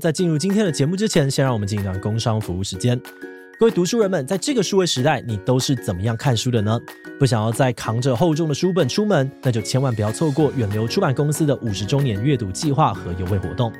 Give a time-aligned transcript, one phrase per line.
[0.00, 2.98] 在进入今天的节目之前，先让我们进一段工商服务时间。
[3.60, 6.80] 各位读书人们，在这个数位时代，你都是怎么样看书的呢？
[7.18, 13.70] 不想要再扛着厚重的书本出门，那就千万不要错过远流出版公司的五十周年阅读计划和优惠活动。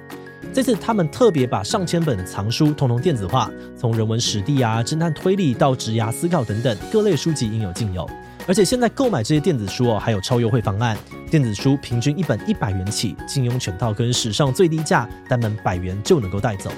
[0.53, 8.07] 这次他们特别把上千本的藏书通通电子化，从人文史地啊、侦探推理到职涯思考等等各类书籍应有尽有。
[8.47, 10.97] 而且现在购买这些电子书哦，还有超优惠方案，
[11.31, 16.71] 电子书平均一本一百元起，金庸全套跟史上最低价，单本百元就能够带走。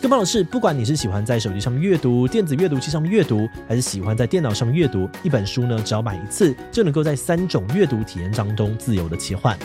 [0.00, 9.56] 更棒的是，不管你是喜欢在手机上面阅读、电子阅读器上面阅读，还是喜欢在电脑上面阅读，一本书呢，只要买一次就能够在三种阅读体验当中自由的切换。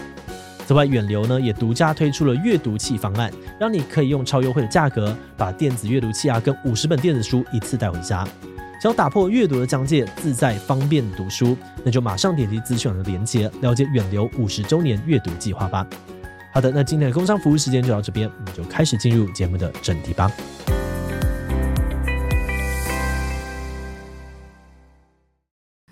[0.67, 8.27] 此外，远流呢也独家推出了阅读器方案，让你可以用超优惠的价格，把电子阅读器啊跟五十本电子书一次带回家。
[8.87, 15.85] 想要打破阅读的疆界，自在方便读书，那就马上点击资讯栏的连接，了解远流五十周年阅读计划吧。
[16.53, 20.31] 好的，那今天的工商服务时间就到这边，我们就开始进入节目的正题吧。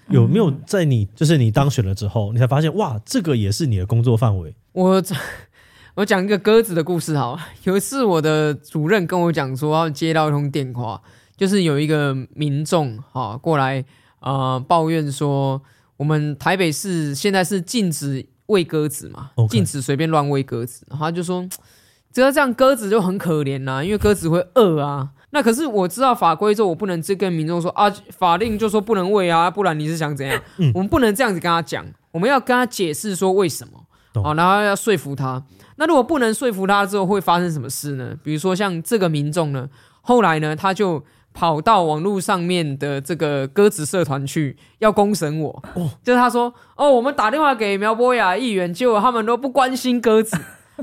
[0.07, 4.55] 有没有在你就是你当选了之后，你才发现哇，这个也是你的工作范围？
[4.71, 5.03] 我
[5.95, 7.37] 我讲一个鸽子的故事好。
[7.65, 11.01] 有一次我的主任跟我讲说，要接到一通电话，
[11.37, 13.83] 就是有一个民众哈过来
[14.19, 15.61] 呃抱怨说，
[15.97, 18.27] 我们台北市现在是禁止。
[18.47, 20.85] 喂鸽子嘛，禁止随便乱喂鸽子。
[20.91, 21.43] 然后他就说，
[22.13, 25.09] 只要这样鸽子就很可怜呐、啊，因为鸽子会饿啊。
[25.31, 30.39] 那可是我知道法规之后，我不能直跟民众说啊，法令就说不能喂啊，不然你是想怎样？
[30.57, 33.83] 嗯、我们不能这样子跟他讲，我们要跟他解释说为什么。
[34.21, 35.43] 好，然后要说服他。
[35.77, 38.15] 那如果不能说服他之后，会发生什么事呢？
[38.21, 39.67] 比如说像这个民众呢，
[40.01, 41.03] 后来呢，他就。
[41.35, 50.37] 跑到网络上面的这个鸽子社团去要公审我，哦，就是他说哦，我们打电话给苗博雅议员，结果他们都不关心鸽子，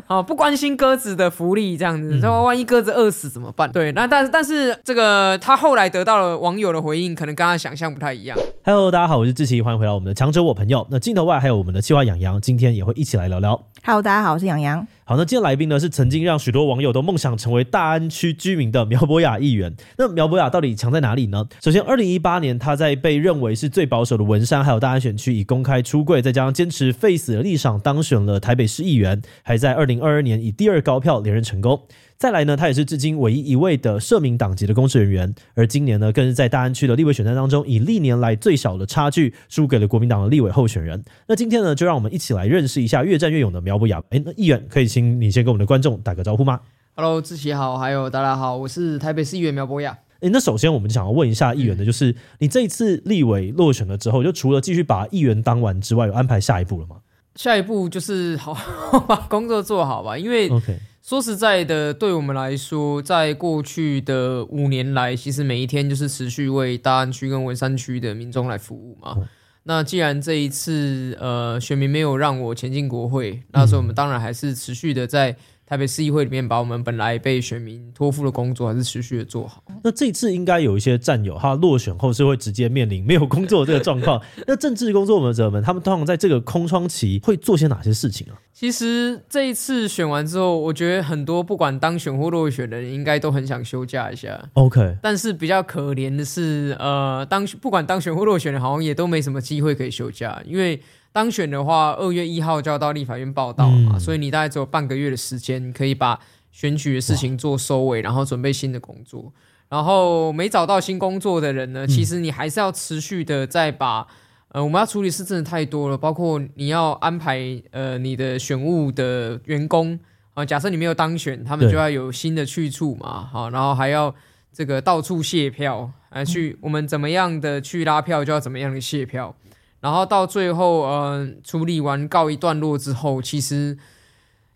[0.07, 3.73] 好 不关心鸽子的福利，这样子，说万一鸽子饿死怎么办？
[3.73, 8.39] 对，那但是但是这个他后来得到了网友的回应，可能跟他想象不太一样。
[8.65, 10.87] Hello，大家好，我是志奇，欢迎回到我们的强者我朋友。
[10.91, 13.59] 那镜头外还有我们的企划养羊，今天也会一起来聊聊。
[13.85, 14.87] Hello，大家好，我是洋洋。
[15.13, 19.77] 好，那今天来宾呢是曾经让许多网友都梦想成为大安区居民的苗博雅议员。
[19.99, 21.47] 那苗博雅到底强在哪里呢？
[21.61, 31.83] 首先，二零一八年他在被认为是最保守的文山还有大安选区以公开出柜，再加上坚持废死的立场当选了台北市议员，还在二零二二年以第二高票连任成功。
[32.19, 41.03] 再来呢，他也是至今唯一一位的社民党籍的公职人员，而今年呢，更是在大安区的立委选战当中，以历年来最小的差距输给了国民党的立委候选人。
[41.27, 44.01] 那今天呢，就让我们一起来认识一下越战越勇的苗博雅。
[44.11, 46.61] 哎，那议员可以请你先跟我们的观众打个招呼吗
[46.95, 49.99] ？Hello，志祺好，还有大家好，我是台北市议员苗博雅。
[50.21, 56.97] 哎，那首先我们就想要问一下议员的，就是你这一次立委落选了之后，就除了继续把议员当完之外，有安排下一步了吗？
[57.35, 60.79] 下一步就是好好 把工作做好吧，因为 OK。
[61.03, 69.17] 说实在的，对我们来说，在过去的五年来，其实每一天就是持续为大安区跟文山区的民众来服务嘛。
[69.65, 75.37] 那既然这一次呃选民没有让我前进国会，那所以我们当然还是持续的在。
[75.73, 79.65] 台北市议会里面，把我们本来被选民托付的工作，还是持续的做好。
[79.83, 84.21] 那这次应该有一些战友，他落选后是会直接面临没有工作的这个状况。
[84.47, 88.37] 那政治工作者们，他们通常在这个空窗期会做些哪些事情啊？
[88.53, 94.39] 其实这一次选完之后，我觉得很多不管当选或落选的人，应该都很想休假一下。
[94.53, 100.79] OK，但是比较可怜的是，呃，当不管当选或落选的，好像也都没什么机会可以休假，因为。
[101.13, 106.19] 当选的话，二月一号就要到立法院报到嘛，嗯、所以你大概只有半个月的时间，可以把
[106.51, 109.33] 选举的事情做收尾，然后准备新的工作。
[109.69, 114.01] 然后没找到新工作的人呢，其实你还是要持续的再把，
[114.49, 117.41] 嗯、呃，我们要处理事真的太多了，包括你要安排
[117.71, 119.95] 呃你的选务的员工
[120.35, 124.15] 啊、呃，假设你没有当选，他们就要有新的去处嘛，好对，然后还要
[124.53, 129.35] 这个到处卸票，啊，去我们怎么样的去拉票，就要怎么样的卸票。
[129.83, 133.77] 然后到最后，呃，处理完告一段落之后，其实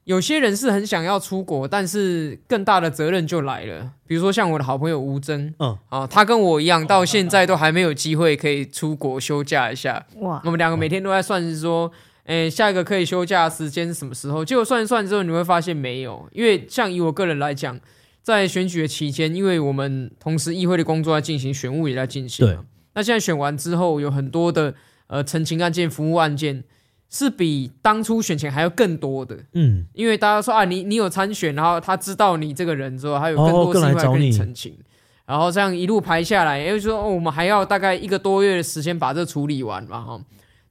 [0.04, 3.90] 有些人是很想要出国，但是更大的责任就来了。
[4.06, 10.06] 比如说像我的好朋友吴峥，嗯，啊，他跟我一样，到现在都还没有机会可以出国休假一下。
[10.20, 11.90] 哇，我们两个每天都在算是说，
[12.26, 14.44] 诶，下一个可以休假的时间是什么时候？
[14.44, 17.76] 结果算一算之后，你会发现没有，因为像以我个人来讲，
[18.22, 22.46] 在选举的期间，因为我们同时议会的工作在进行，选务也在进行。
[22.46, 22.56] 对，
[22.94, 24.72] 那现在选完之后，有很多的。
[25.08, 26.64] 呃，陈情案件、服务案件
[27.08, 34.76] 是比当初选前还要更多的，嗯，因为大家说啊，你你有参选，然后他知道你这个人之后，还有更多事情来跟你陈情，
[35.24, 40.20] 然后这样一路排下来，也就是说，哦，我们还要大概一个多月的时间把这处理完嘛，哈。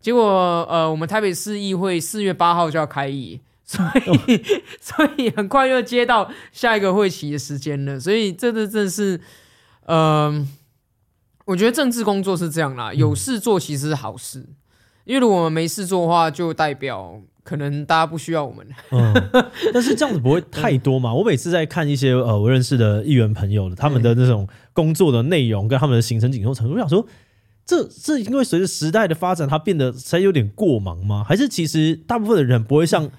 [0.02, 0.22] 结果
[0.70, 4.44] 呃，我们台北市议会四月八号就要开议，所以
[4.80, 8.00] 所以很快又接到下一个会期的时间了。
[8.00, 9.20] 所以这这这是，
[9.88, 10.48] 嗯、呃，
[11.46, 14.56] 我觉得政治工作是这样啦，有事做其实是好事，嗯、
[15.06, 17.22] 因为如果我们没事做的话，就代表。
[17.46, 19.14] 可能大家不需要我们，嗯，
[19.72, 21.14] 但是这样子不会太多嘛？
[21.14, 27.06] 我每次在看一些呃我认识的议员朋友的他们的那种工作的内容跟他们的行程紧凑程度，我想说，
[27.64, 31.24] 这是因为随着时代的发展，它变得才有点过忙吗？
[31.24, 33.12] 还是其实大部分的人不会像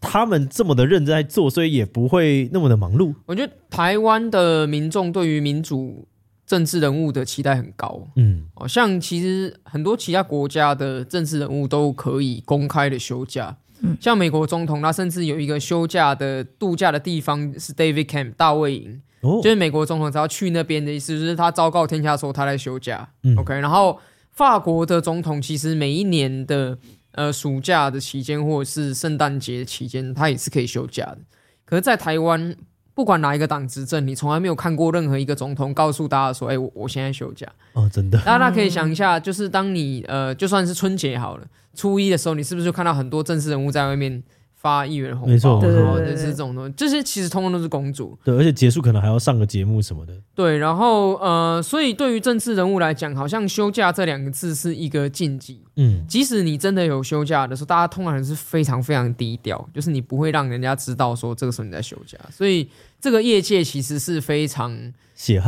[0.00, 3.14] 他们这么的认真在做，所以也不会那么的忙碌？
[3.26, 6.08] 我觉得台湾的民众对于民主。
[6.46, 23.98] 政治人物的期待很高，嗯，哦，像其实很多其他国家的政治人物都可以公开的休假，嗯，像美国总统，他甚至有一个休假的度假的地方是 David Camp 大卫营，哦，就是美国总统只要去那边的意思，就是他昭告天下说他在休假，嗯，OK，然后
[24.30, 26.78] 法国的总统其实每一年的
[27.10, 31.18] 呃暑假的期间或者是圣诞节期间，他也是可以休假的，
[31.64, 32.54] 可是，在台湾。
[32.96, 38.18] 不管哪一个党执政，你从来没有看过任何一个总统告诉大家说：“哎、欸，我我现在休假。”哦，真的。
[38.22, 44.22] 大家可以想一下，就是当你呃，就算是春节好了，初一的时候，你是不是就看到很多正式人物在外面？
[44.66, 48.18] 发一元红包，没错，对对对，是这种东西，这些其实通通都是公主。
[48.24, 50.12] 对，而且结束可能还要上个节目什么的。
[50.34, 55.62] 对，然后呃，所以对于政治人物来讲，好像休假这两个字是一个禁忌。
[55.76, 62.18] 嗯，即使你真的有休假的时候，大家通常是非常非常低调，就是你不会让人家知道说这个时候你在休假。
[62.32, 62.68] 所以
[63.00, 64.92] 这个业界其实是非常。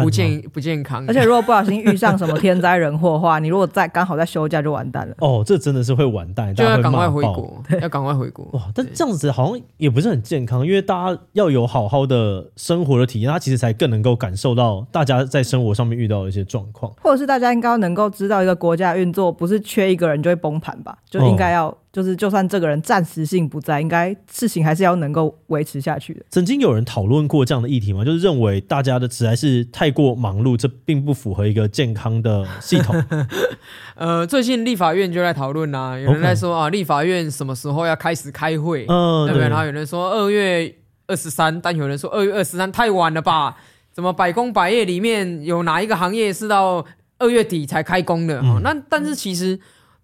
[0.02, 5.14] 不健不健康，而且如果不小心遇上什么天灾人祸的话， 你如果在刚好在休假就完蛋了。
[5.18, 8.48] 哦，这真的是会完蛋，就要赶快回国，要赶快回国。
[8.52, 21.68] 哇，但这样子好像也不是很健康，因为大家要有好好的生活的体验，他其实才更能够感受到大家在生活上面遇到的一些状况，或者是大家应该能够知道一个国家运作不是缺一个人就会崩盘吧，就应该要。
[21.68, 26.20] 哦就是，就算这个人暂时性不在，应该事情还是要能够维持下去的。
[26.28, 28.04] 曾经有人讨论过这样的议题吗？
[28.04, 33.02] 就是认为大家的实在是太过忙碌，这并不符合一个健康的系统。
[33.96, 38.84] 呃，最近立法院就在讨论啦，有人在说啊，立法院什么时候要开始开会？
[38.86, 39.48] 嗯，对不对？
[39.48, 40.72] 然后有人说二月
[41.06, 43.56] 二十三，但有人说二月二十三太晚了吧？
[43.92, 46.84] 怎么百工百业里面有哪一个行业是到
[47.18, 48.40] 二月底才开工的？
[48.42, 49.58] 嗯，那但是其实。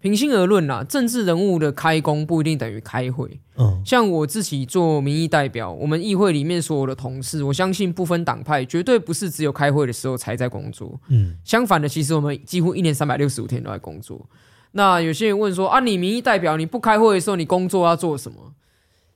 [0.05, 3.39] 平心而论啦，政治人物的开工不一定等于开会。
[3.57, 10.99] 嗯，像我自己做民意代表，我们议会里面所有的同事，我相信不分党派，绝对不是只有开会的时候才在工作。
[11.07, 14.23] 嗯，相反的，其实我们几乎一年三百六十五天都在工作。
[14.73, 18.53] 那有些人问说啊，你民意代表你不开会的时候，你工作要做什么？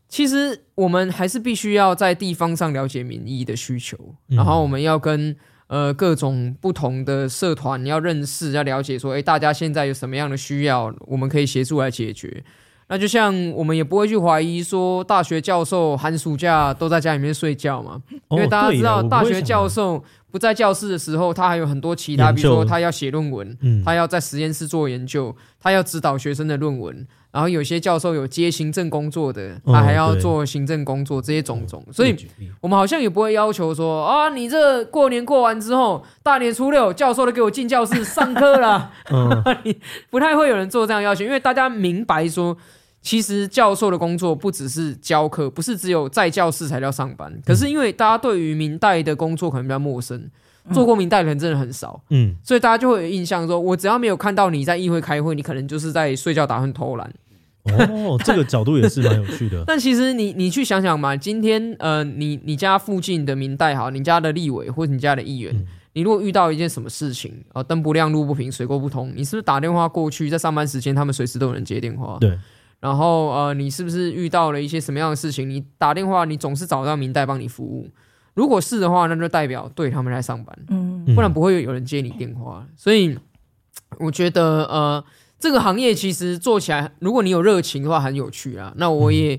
[0.07, 3.95] 其实我们还是必须要在地方上了解民意的需求，
[4.25, 5.35] 然后我们要跟。
[5.69, 12.43] 呃，各种不同的社团，你要认识，要了解，说，哎，大家现在有什么样的需要，我们可以协助来解决。
[12.87, 18.01] 那就像我们也不会去怀疑说，大学教授寒暑假都在家里面睡觉嘛，
[18.31, 27.07] 因为大家知道，大学教授不在教室的时候，他还有很多其他，比如说他要写论文，他要在实验室做研究，他要指导学生的论文。
[27.31, 32.15] 然后有些教授有接行政工作的，他还要做行政工作，这些种种，所以
[32.59, 38.91] 我们好像也不会要求说啊，你这过年过完之后，大年初六，教授都给我进教室上课了，
[40.09, 42.57] 不太会有人做这样要求，因为大家明白说，
[43.01, 47.33] 其实教授的工作不只是教课，不是只有在教室才叫上班。
[47.45, 50.29] 可是因为大家对于明代的工作可能比较陌生。
[50.71, 57.11] 做过明代的人真的很少，嗯，所以大家就会有印象说，我只要没有看到你在议会开会，你可能就是在睡觉、打算偷懒。
[57.63, 59.63] 哦，这个角度也是蛮有趣的。
[59.65, 72.17] 但其实你你去想想嘛，今天呃，你你家附近的明代好，你家的立委或者你家的议员，嗯、你如果遇到一件什么事情啊，灯不亮、路不平、水沟不通，你是不是打电话过去，在上班时间他们随时都有人接电话？
[72.19, 72.37] 对。
[72.79, 75.49] 然后呃，你是不是遇到了一些什么样的事情？
[75.49, 77.89] 你打电话，你总是找到民代帮你服务。
[78.35, 82.65] 如果是的话，那就代表对他们在上班，嗯，不然不会有人接你电话。
[82.77, 83.17] 所以
[83.97, 85.03] 我觉得，呃，
[85.37, 88.73] 这个行业其实做起来，如果你有热情的话，很有趣啊。
[88.77, 89.37] 那我也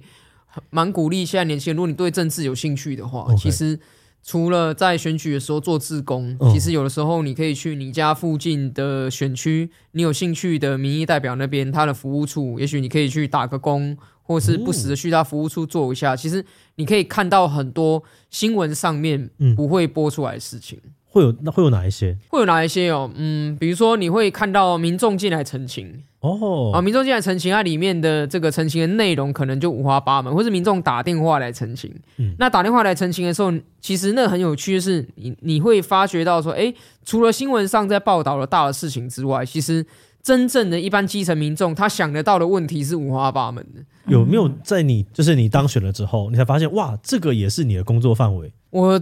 [0.68, 3.78] 蛮鼓励现在年轻人，如果你对政治有兴趣的话，其实
[4.22, 13.96] 除了在选举的时候做志工，其实有的时候你可以去你家附近的选区，你有兴趣的民意代表那边他的服务处，也许你可以去打个工。
[14.22, 16.44] 或是不时的去他服务处做一下，其实
[16.76, 18.00] 你可以看到很多
[18.30, 20.78] 新闻上面不会播出来的事情。
[20.84, 22.16] 嗯、会有那会有哪一些？
[22.28, 23.10] 会有哪一些哦？
[23.14, 31.94] 嗯，比如说你会看到民众进来澄清哦，啊，民众进来澄清，它里面的这个澄清的内容可能就五花八门，或是民众打电话来澄清。
[32.16, 36.72] 嗯，那打电话来澄清的时候，其实那很有趣的是，你你会发觉到说，哎，
[37.04, 39.84] 除了新闻上在报道的大的事情之外，其实。
[40.22, 43.80] 真正的一般基层民众他想得到的问题是五花八门的。
[44.06, 48.52] 有没有在你就是你当选了之后，你才发现哇，这个也是你的工作范围？
[48.68, 49.00] 我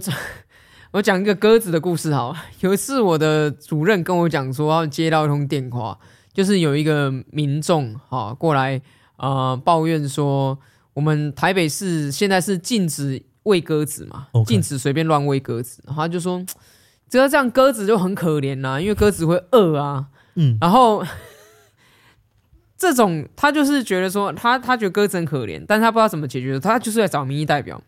[0.91, 5.97] 我讲一个鸽子的故事好， 有一次我的主任跟我讲说，要接到一通电话，
[6.33, 8.81] 就是有一个民众哈过来
[9.17, 10.57] 呃抱怨说，
[10.93, 16.43] 我们台北市现在是禁止喂鸽子嘛，禁止随便乱喂鸽子，然后他就说，
[17.07, 20.07] 只要这样鸽子就很可怜呐，因为鸽子会饿啊。
[20.35, 21.05] 嗯，然后
[22.75, 27.79] 这种他就是觉得说他他觉得鸽子很可怜，但是他不知道怎么解决，他就是在找民意代表。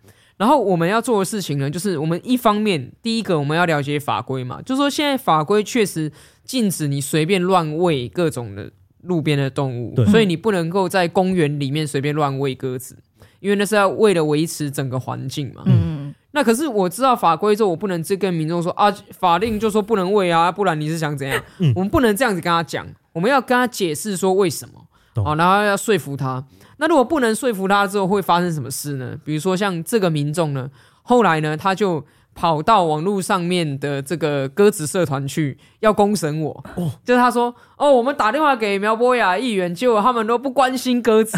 [0.41, 6.11] 然后我们要做的事情呢，就是我们一方面第一个我们要了解法规嘛，就是说现在法规确实
[6.43, 8.71] 禁止你随便乱喂各种的
[9.03, 12.97] 路边的动物，所以你不能够在公园里面随便乱喂鸽子，
[13.39, 15.61] 因为那是要为了维持整个环境嘛。
[15.67, 16.15] 嗯。
[16.31, 21.39] 那可是我知道法规之后，我不能只跟民众说啊，法令就说不能喂啊，不然你是想怎样？
[21.59, 24.73] 嗯、我们不能这样子跟他讲，我们要跟他解释说为什么
[25.13, 26.43] 懂啊，然后要说服他。
[26.77, 29.15] 那如果不能说服他之后，会发生什么事呢？
[29.23, 30.69] 比如说像这个民众呢，
[31.03, 32.03] 后来呢，他就
[32.33, 41.37] 跑到网络上面的这个鸽子社团去要公审我，哦、就是他说哦，我们打电话给苗博雅议员，结果他们都不关心鸽子。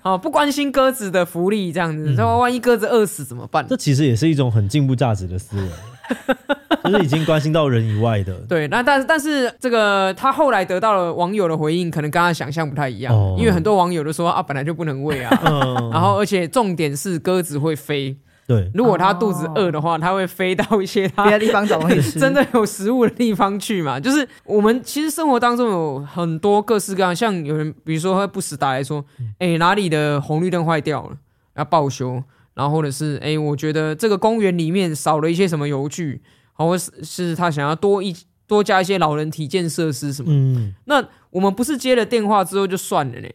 [0.00, 3.66] 好， 不关心鸽子的福利，这样子，说、嗯、万一鸽子饿死怎么办？
[3.68, 5.68] 这其实也是一种很进步价值的思维，
[6.84, 8.34] 就是已经关心到人以外的。
[8.48, 18.16] 对，那但是但是这个他后来得到了网友的回应，可能跟他想象不太一样，哦、因为很多网友都说啊，本来就不能喂啊， 嗯、然后而且重点是鸽子会飞。
[18.44, 24.00] 对，如果它肚子饿的话，他会飞到一些别的地方找东西， 真的有食物的地方去嘛？
[24.00, 29.02] 就是我们其实生活当中有很多各式各样，像有人比如说会不时打来说，
[29.38, 31.16] 哎、欸，哪里的红绿灯坏掉了，
[31.54, 32.20] 要报修，
[32.54, 38.14] 然后或者是哎、欸，我觉得这个公园里面少了一些什么游具，或者是他想要多一
[38.46, 40.28] 多加一些老人体健设施什么。
[40.30, 43.28] 嗯，那我们不是接了电话之后就算了呢？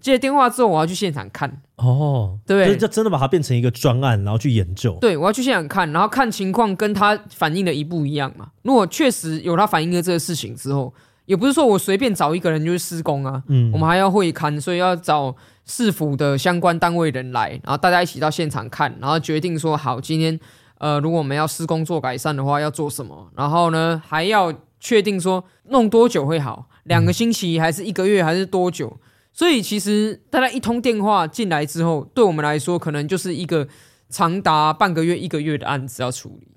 [0.00, 4.98] 接了电话之后，我要去现场看哦，对，就真的把它变成一个专案，然后去研究。
[5.00, 8.48] 对，我要去现场看，然后看情况跟他反映的一不一样嘛。
[8.62, 10.92] 如果确实有他反映的这个事情之后，
[11.24, 20.38] 也不是说我随便找一个人就去施工啊，嗯，我们还要会勘，所以要找市府的相关单位人来，然后大家一起到现场看，然后决定说好，今天
[20.78, 28.98] 呃，如果我们要施工做改善的话，要做什么，然后呢，还要确定说弄多久会好，两个星期还是一个月还是多久？
[29.32, 33.66] 所以其实大家一通电话进来之后，对我们来说可能就是一个
[34.10, 36.48] 长达半个月、一个月的案子要处理。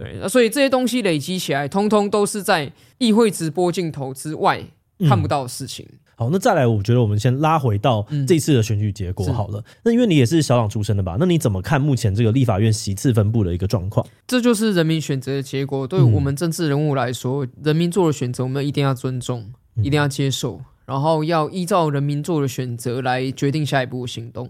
[0.00, 4.64] 对，那所以这些东西累积起来，通通都是在议会直播镜头之外
[5.06, 5.86] 看不到的事情。
[5.90, 9.58] 嗯、好，那再来，我觉得我们先拉回到这次的选举结果好了。
[9.58, 11.18] 嗯、那因为你也是小党出身的吧？
[11.20, 14.06] 那你怎么看目前这个立法院席次分布的一个状况？
[14.26, 15.86] 这就是人民选择的结果。
[15.86, 19.50] 对我们政治人物来说，嗯、人民做的选择，我们一定要尊重，
[19.82, 20.62] 一定要接受。
[20.86, 24.48] 然后要依照人民做的选择来决定下一步行动。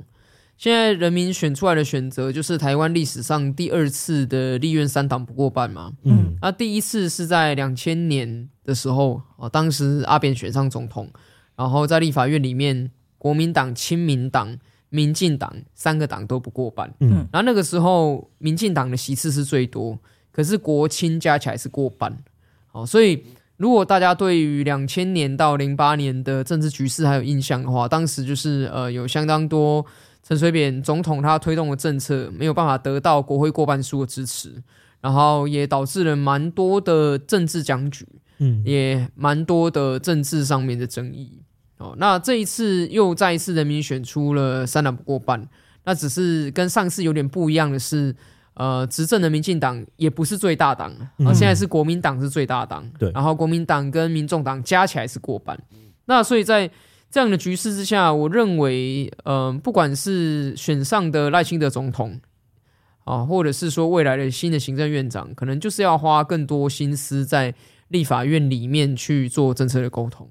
[0.61, 5.90] 现在人民选出来的选择就是台湾历史上第二次的立院三党不过半嘛。
[6.02, 11.09] 嗯，那第一次是在两千年的时候，啊，当时阿扁选上总统，
[11.57, 14.55] 然后在立法院里面，国民党、亲民党、
[14.90, 16.93] 民进党三个党都不过半。
[17.00, 19.99] 嗯，然后那个时候民进党的席次是最多，
[20.31, 22.14] 可是国亲加起来是过半。
[22.67, 23.25] 好，所以。
[23.57, 29.85] 如果大家对于两千年到零八年的政治局势还有印象的话，当时就是呃有相当多
[30.23, 34.62] 陈水扁总统他推动的政策没有办法得到国会过半数的支持，
[35.00, 38.07] 然后也导致了蛮多的政治僵局，
[38.39, 41.43] 嗯，也蛮多的政治上面的争议。
[41.79, 45.49] 哦，那这一次又再一次人民选出了三党不过半，
[45.85, 48.15] 那只是跟上次有点不一样的是。
[48.55, 50.91] 呃，执政的民进党也不是最大党，
[51.25, 55.59] 啊，现在是国民党是最大党，对，然后国民党跟民众党加起来是过半，
[56.05, 56.71] 那所以在
[57.11, 62.21] 这样的局势之下，我认为，嗯、不管是选上的赖清德总统，
[63.05, 67.52] 啊，或者是说未来的新的行政院长，可能就是要花更多心思在
[67.88, 70.29] 立法院里面去做政策的沟通，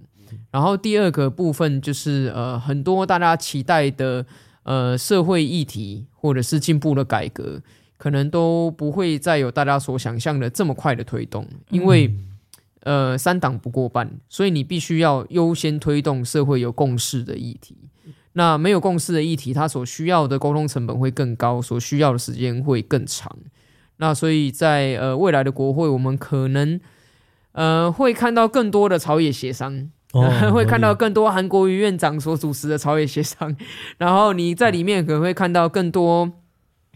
[0.51, 4.25] 然后第二个部分就是呃，很多大家期待的
[4.63, 7.61] 呃社会议题或者是进步的改革。
[7.99, 12.09] 可能都不会再有大家所想象的这么快的推动，因为、
[12.81, 17.75] 呃三党不过半，所以你必须要优先推动社会有共识的议题。
[18.33, 23.35] 那没有共识的议题，它所需要的沟通成本会更高，所需要的时间会更长。
[23.97, 26.79] 那所以在呃未来的国会，我们可能
[27.51, 29.89] 呃会看到更多的朝野协商，
[30.53, 33.53] 会看到更多韩国瑜院长所主持的朝野协商，
[33.97, 36.31] 然后你在里面可能会看到更多。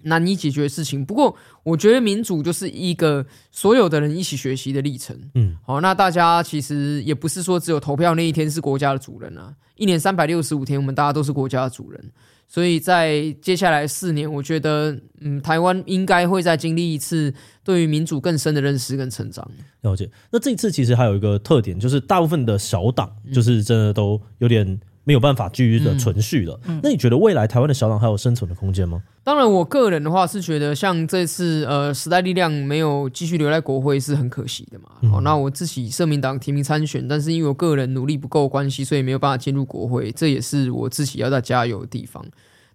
[0.03, 1.05] 难以解决的事情。
[1.05, 5.17] 不过，我觉得民主就是一个所有的人一起学习的历程。
[5.36, 12.12] 嗯，好，那大家其实也不是说只有投票那一天是国家的主人啊，一年三百六十五天，我们大家都是国家的主人。
[12.48, 17.33] 所以在接下来四年，我觉得，嗯，台湾应该会再经历一次
[17.63, 19.50] 对于民主更深的认识跟成长。
[19.81, 20.07] 了解。
[20.31, 24.79] 那这一次其实还有一个特点，就是大部分的小党就是真的都有点。
[25.05, 26.60] 没有办法继续的存续了。
[26.65, 29.03] 嗯，那你觉得未来台湾的小党还有生存的空间吗？
[29.24, 34.89] 当然，我个人的话是觉得，像这次呃时代力量没有继续留在国会是很可惜的嘛。
[35.01, 42.25] 嗯、哦，那我自己社民党提名参选，但是因为我个人努力不够关系，所以没有办法进入国会，这也是我自己要再加油的地方。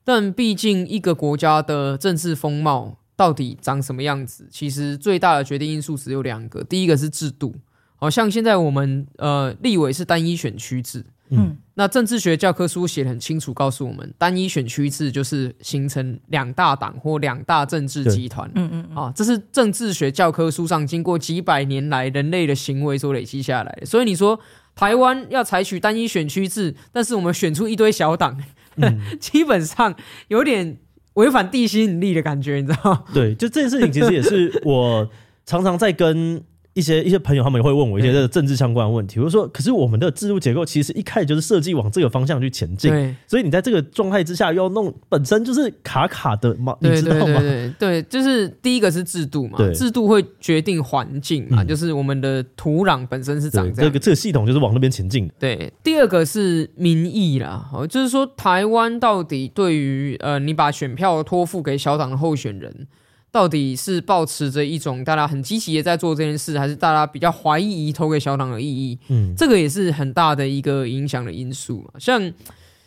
[0.05, 7.55] 但毕竟一个国家的政治风貌到底长什么样子，其实最大的决定因素只有两个，第一个是制度，
[7.97, 11.05] 好、哦、像现在我们呃立委是单一选区制。
[11.31, 18.51] 嗯，那政治学教科书写得很清楚，告诉我们，单一选区制就是形成两大党或两大政治集团。
[18.55, 23.87] 嗯嗯啊，这是政治学教科书上经过几百年来人类的行为所累积下来的。
[23.87, 24.39] 所以你说
[24.75, 28.43] 台湾要采取单一选区制，但是我们选出一堆小党，
[28.77, 29.95] 嗯、 基本上
[30.29, 30.79] 有点
[31.15, 33.05] 违反地心引力的感觉，你知道吗？
[33.13, 35.09] 对，就这件事情其实也是我
[35.45, 36.43] 常常在跟。
[36.79, 47.43] 一些一些朋友他们也会问我一些这个政治相关的问题，比如说，可是我们的制度结构其实一开始就是设计往这个方向去前进，所以你在这个状态之下要弄，本身就是卡卡的嘛，你知道吗？
[47.81, 55.35] 对 就是第一个是制度嘛，制度会决定环境嘛，就是我们的土壤本身是长这样，这个这个系统就是往那边前进的。
[55.41, 62.87] 对，第二个是民意啦，哦，就是说台湾到底对于呃，你把选票托付给小党的候选人。
[63.31, 68.99] 到底是保持着一种大家很积极的在做这件事，还是大家比较怀疑投给小党的意义？
[69.09, 71.91] 嗯，这个也是很大的一个影响的因素嘛。
[71.99, 72.33] 像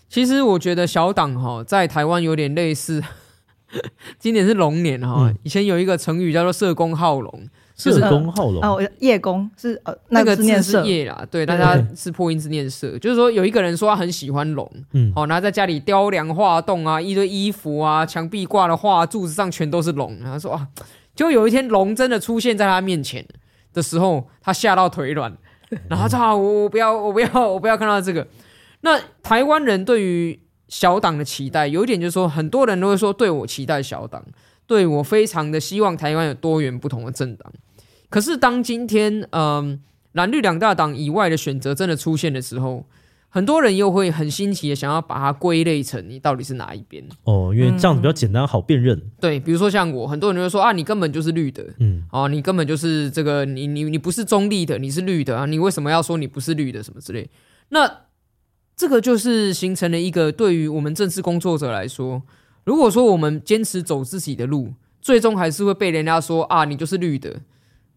[0.09, 3.03] 其实我觉得小党哈在台湾有点类似，
[4.19, 7.47] 今年是龙年哈，嗯、以前有一个成语叫做社工好龙。
[7.89, 20.67] 是公好龙哦，叶公是呃那个字是叶啦，对，但他是破音字念社，就是说有一个人说他很喜欢龙，嗯，好，然后在家里雕梁画栋啊，一堆衣服啊，墙壁挂的画，柱子上全都是龙，然后说啊，
[21.15, 23.25] 就有一天龙真的出现在他面前
[23.73, 25.31] 的时候，他吓到腿软，
[25.87, 28.27] 然后他说啊，我我不要，我不要，我不要看到这个。
[28.81, 34.23] 那台湾人对于小党的期待，有一点就是说，很多人都会说，对我期待小党，
[34.65, 37.53] 对我非常的希望台湾有多元不同的政党。
[38.11, 39.79] 可是，当今天，嗯，
[40.11, 42.85] 蓝绿两大党以外的选择真的出现的时候，
[43.29, 49.01] 很多人又会很新奇的想要把它归类成你到底是哪一边哦，因为这样子比较简单好辨认。
[49.21, 57.29] 对，比如说像我，很多人就会说啊，你根本就是绿的，嗯，哦，你根本就是这个，你你你不是中立的，你是绿的啊，你为什么要说你不是绿的什么之类？
[57.69, 57.89] 那
[58.75, 62.21] 这个就是形成了一个对于我们政治工作者来说，
[62.65, 67.39] 如果说我们坚持走自己的路，最终还是会被人家说啊，你就是绿的。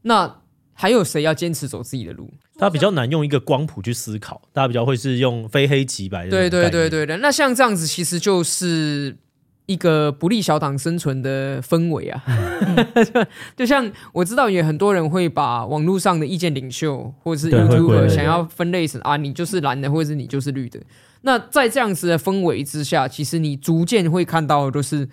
[0.07, 0.41] 那
[0.73, 2.33] 还有谁要坚持走自己的路？
[2.57, 6.31] 他比较难用一个光谱去思考，大家比较会是用非黑即白的。
[6.31, 7.17] 对对对对的。
[7.19, 9.17] 那像这样子，其实就是
[9.67, 12.23] 一个不利小党生存的氛围啊。
[13.57, 20.81] 就像我知道，也很多人会把网络上的意见领袖或者是 YouTuber 想要分类成啊，你就是蓝的，或者是你就是绿的。
[21.23, 25.09] 那在这样子的氛围之下，其实你逐渐会看到的都是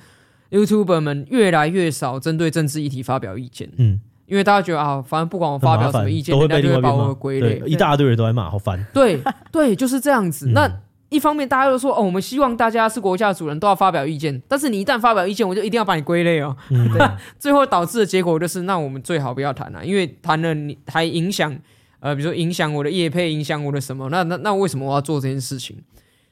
[0.51, 3.71] YouTuber 们越来越少针对政治议题发表意见。
[3.77, 4.01] 嗯。
[4.31, 8.81] 因为大家觉得啊，反正不管我发表什么意见，人家就会把我归类，一大堆人都在骂，好烦。
[8.93, 10.47] 对对，就是这样子。
[10.53, 10.71] 那
[11.09, 14.41] 一方面，大家都说哦，我们希望大家是国家主人，都要发表意见。
[14.47, 16.55] 但是你一旦发表意见，我就一定要把你归类哦。
[16.69, 16.89] 嗯、
[17.37, 21.53] 最后导致的结果就是，那我们最好不要谈了，因为谈了你还影响
[21.99, 24.07] 呃，比如说影响我的业配，影响我的什么？
[24.07, 25.75] 那那那为什么我要做这件事情？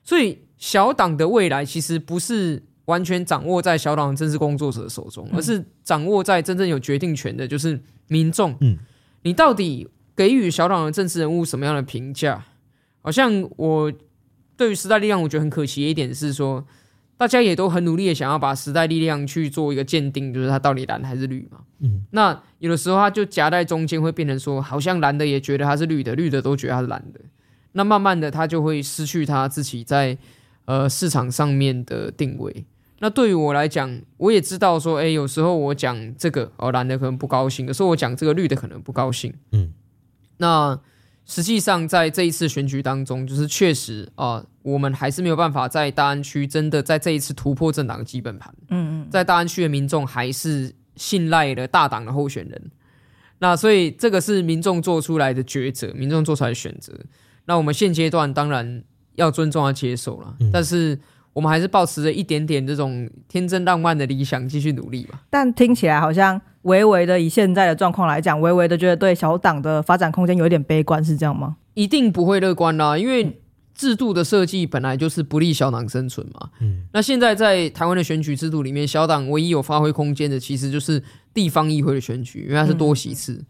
[0.06, 2.64] 所以小党的未来其实不是。
[2.90, 8.56] 完全掌握在小党的政治工作者手中，而是掌握在真正有决定权的，就是民众。
[8.62, 8.76] 嗯，
[9.22, 12.44] 你到底给予小党的政治人物什么样的评价？
[13.02, 13.94] 好像我
[14.58, 16.66] 对于时代力量，我觉得很可惜的一点是说，
[17.16, 21.60] 大家也都很努力的想要把时代力量去做一个鉴定，就是它到底蓝还是绿嘛。
[21.80, 27.22] 嗯，那有的时候它就夹在中间，会变成说，好像蓝的也觉得它是绿的，绿的都觉得它是蓝的。
[27.74, 30.18] 那慢慢的，它就会失去它自己在
[30.66, 32.66] 呃市场上面的定位。
[33.02, 39.34] 那对于我来讲，我也知道说，哎，有时候我讲这个，哦，蓝的可能不高兴；有时候我讲这个，绿的可能不高兴。
[39.54, 39.72] 嗯，
[40.36, 40.78] 那
[41.26, 48.54] 实际上在这一次选举当中，就是确实啊、呃，我们还是没有办法在大安区真的在这一次突破政党的基本盘。
[48.70, 52.72] 嗯嗯，在大安区的民众还是信赖了大党的候选人。
[53.38, 56.94] 那所以这个是民众做出来的抉择，民众做出来的选择。
[57.46, 58.84] 那我们现阶段当然
[59.16, 61.00] 要尊重和接受了，嗯、但是。
[61.40, 65.22] 我们还是保持着一点点这种天真浪漫的理想继续努力吧。
[65.30, 71.56] 但听起来好像微微的，以现在的状况来讲，微微的觉得对小党的发展空间有一点悲观，是这样吗？
[71.76, 73.40] 一定不会乐观啦，因为
[73.74, 76.50] 制度的设计本来就是不利小党生存嘛。
[76.60, 81.02] 嗯，那现在在台湾的选举制度里面，小党唯一有发挥空间的，其实就是
[81.34, 83.36] 地方议会的选举，因为它是多席次。
[83.36, 83.46] 嗯、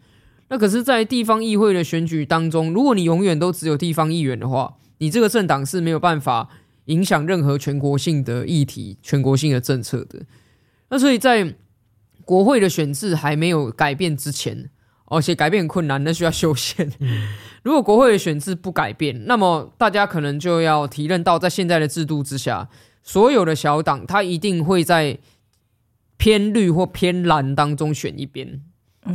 [0.50, 6.48] 那可是，在地方议会的选举当中，如果你永远都只有地方议员的话，你这个政党是没有办法
[6.86, 10.22] 影响任何全国性的议题、全国性的政策的。
[10.88, 11.54] 那所以在
[12.24, 14.70] 国会的选制还没有改变之前，
[15.06, 16.90] 而且改变很困难，那需要修宪。
[17.62, 22.68] 如果国会的选制不改变，那么大家可能就要提认到，在现在的制度之下，
[23.02, 25.18] 所有的小党它一定会在
[26.16, 28.62] 偏绿或偏蓝当中选一边，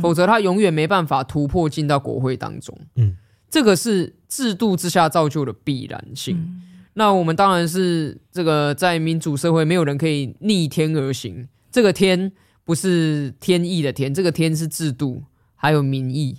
[0.00, 2.78] 否则它永远没办法突破进到国会当中。
[2.96, 3.16] 嗯。
[3.48, 6.36] 这个是制度之下造就的必然性。
[6.36, 6.62] 嗯、
[6.98, 11.46] 那我们当然是这个在民主社会，没有人可以逆天而行。
[11.70, 12.32] 这个天
[12.64, 15.22] 不是天意的天，这个天是制度
[15.56, 16.38] 还有民意。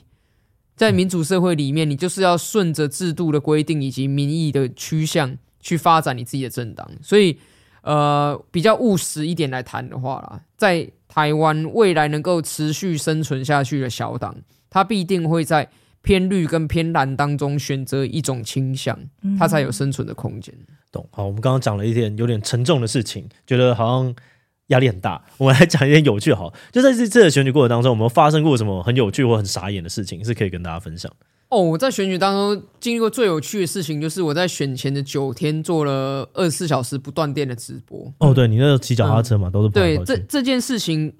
[0.75, 6.89] 在民主社会里面，你就是要顺着制度的规定以及民意的趋向去发展你自己的政党。
[7.03, 7.37] 所以，
[7.83, 14.35] 呃，比较务实一点来谈的话啦，在台湾未来能够持续生存下去的小党，
[14.71, 15.69] 它必定会在。
[16.07, 18.97] 偏绿跟偏蓝当中选择一种倾向，
[19.37, 20.55] 它才有生存的空间。
[20.89, 21.05] 懂？
[21.11, 24.15] 好，我们刚刚讲了一点有点沉重的事情，觉得好像
[24.67, 25.21] 压力很大。
[25.35, 31.11] 我们来讲一点有趣好，就在这次的选举过程当中，我们发生过什么很有趣或很傻眼的事情，是可以跟大家分享。
[31.49, 38.13] 哦，我在选举当中经历过最有趣的事情，就是我在选前的九天做了二十四小时不断电的直播。
[38.19, 41.13] 哦，对，你那个骑脚踏车嘛，嗯、都是对这这件事情。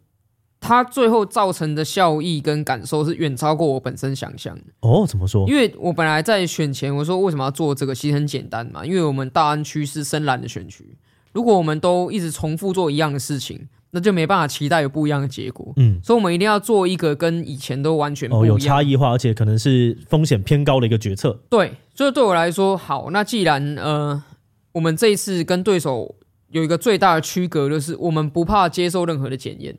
[0.68, 5.06] 它最后造成的效益跟感受是远超过我本身想象的哦。
[5.08, 5.48] 怎么说？
[5.48, 8.86] 因为我本来在选前我说为什么要做这个，其实很简单嘛。
[8.86, 10.98] 因为我们大安区是深蓝的选区，
[11.32, 15.72] 如果我们都一直重复做一样的事情，那就没办法期待有不一样的结果。
[15.78, 21.40] 嗯，所以我们一定要做一个跟以前都完全不一样、哦、有差异化，而且可能是风险偏高的一个决策。
[21.50, 24.22] 对，所以对我来说，好，那既然呃，
[24.74, 26.16] 我们这一次跟对手
[26.50, 29.74] 有一个最大的区隔，就是我们不怕接受任何的检验。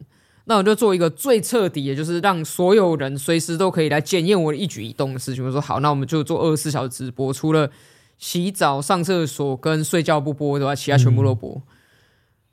[0.48, 5.44] 那我就做一个最彻底也，就是让所有人随时都可以来检验我的一举一动的事情。
[5.44, 7.70] 我说好，那我们就做二十四小时直播，除了
[8.16, 11.52] 洗澡、上厕所跟睡觉不播的话，其他全部都播。
[11.54, 11.62] 嗯、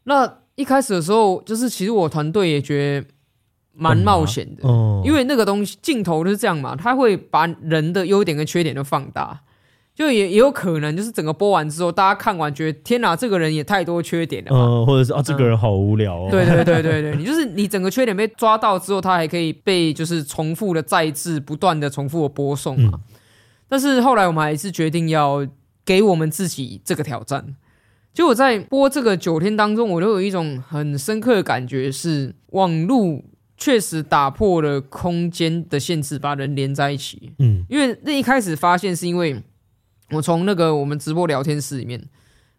[0.03, 3.07] 那一开始的时候，就是其实我团队也觉得
[3.71, 9.41] 蛮冒险的，哦、因为那个东西镜头就是这样嘛，它会把人的优点跟缺点都放大。
[9.95, 14.51] 就也也有可能，就是整个播完之后，大家看完觉得天哪，这个人也太多缺点了。
[14.51, 16.27] 嗯，或者是啊，这个人好无聊哦。
[16.29, 22.99] 对对对对对，你 就是你整个缺点被抓到之后，他还可以被就是重复的再制，不断的重复的播送嘛。
[23.69, 25.47] 但是后来我们还是决定要
[25.85, 27.55] 给我们自己这个挑战。
[28.13, 33.23] 就我在播这个九天当中，我都有一种很深刻的感觉，是网络
[33.55, 37.31] 确实打破了空间的限制，把人连在一起。
[37.39, 39.41] 嗯，因为那一开始发现是因为。
[40.11, 42.01] 我从那个我们直播聊天室里面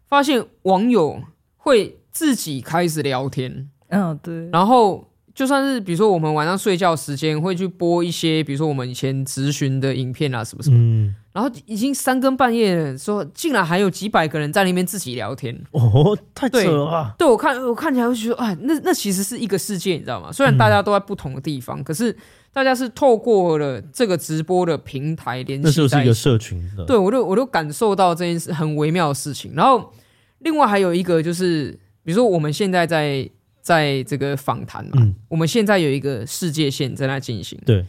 [0.07, 1.21] 发现网友
[1.55, 4.49] 会自己开始聊天，嗯，对。
[4.49, 10.77] 然后就算是比如说我们晚上睡觉时间会去播一些，比如说我们以前咨询的影片啊，什么什么。
[10.77, 11.15] 嗯。
[11.31, 15.55] 然后已经三更半夜的时候，竟然还有几百个人在那边自己聊天。
[15.71, 17.13] 哦，太扯了啊！
[17.17, 20.31] 对，我看我看起来会觉得，哎，那那其实是一个世界，你知道吗？
[20.31, 22.15] 虽然大家都在不同的地方，可是。
[22.57, 26.83] 大家是透过了这个直播的平台联系，那就是一个社群的。
[26.85, 29.51] 对，我都我都感受到这件事很微妙的事情。
[29.53, 29.93] 然后，
[30.39, 31.69] 另外还有一个就是，
[32.01, 33.29] 比如说我们现在在
[33.61, 37.61] 在这个访谈嘛，嗯、我们现在有一个世界线在那进行。
[37.63, 37.85] 对。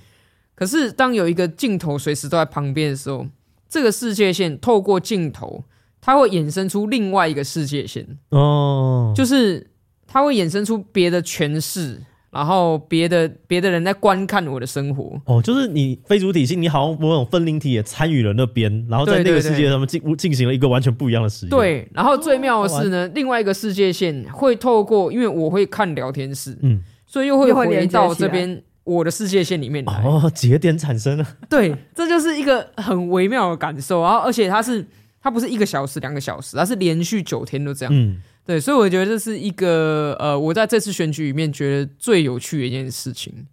[0.54, 3.26] 可是当有一个镜头随时都在旁边的时候，
[3.70, 5.64] 这个世界线透过镜头，
[5.98, 8.06] 它会衍生出另外一个世界线。
[8.28, 9.14] 哦。
[9.16, 9.66] 就是
[10.06, 12.02] 它会衍生出别的诠释。
[12.38, 21.50] 然后别的别的人在观看我的生活哦，就是你非主体性，你好像某种分灵体也参与了那边，然后在那个世界上面进进行了一个完全不一样的实验。
[21.50, 30.00] 对，然后最妙的是呢，哦、另外一个世界线会透过，因为我会看聊天室，嗯，所以又会回到这边我的世界线里面来。
[30.04, 31.26] 哦，节点产生了。
[31.50, 34.00] 对，这就是一个很微妙的感受。
[34.02, 34.86] 然后，而且它是
[35.20, 37.92] 它不是一个小时、两个小时，它是连续九天都这样。
[37.92, 38.22] 嗯。
[38.48, 43.46] 对，所以我觉得这是一个呃，我在这次选举里面觉得最有趣的一件事情。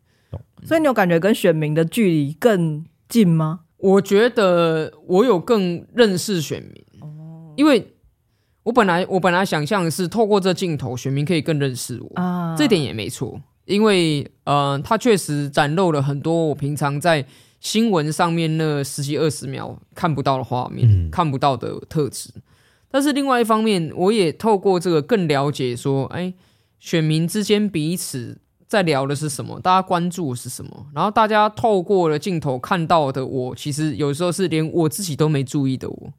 [0.64, 3.60] 所以你有感觉跟选民的距离更近吗？
[3.76, 7.94] 我觉得我有更认识选民，哦，因为
[8.64, 17.26] 我本来我本来想象的是透过这镜头，选民可以更认识我啊，这点也没错，因为呃，他确实展露了很多我平常在
[17.60, 22.30] 新闻上面那十几二十秒看不到的画面，嗯、看不到的特质。
[22.96, 26.34] 但是另外一方面，我也透过这个更了解说，哎，
[26.80, 36.14] 选民之间彼此在聊的是什么，大家关注的是什么，然后大家透过了镜头看到的我，其实有时候是连我自己都没注意的我，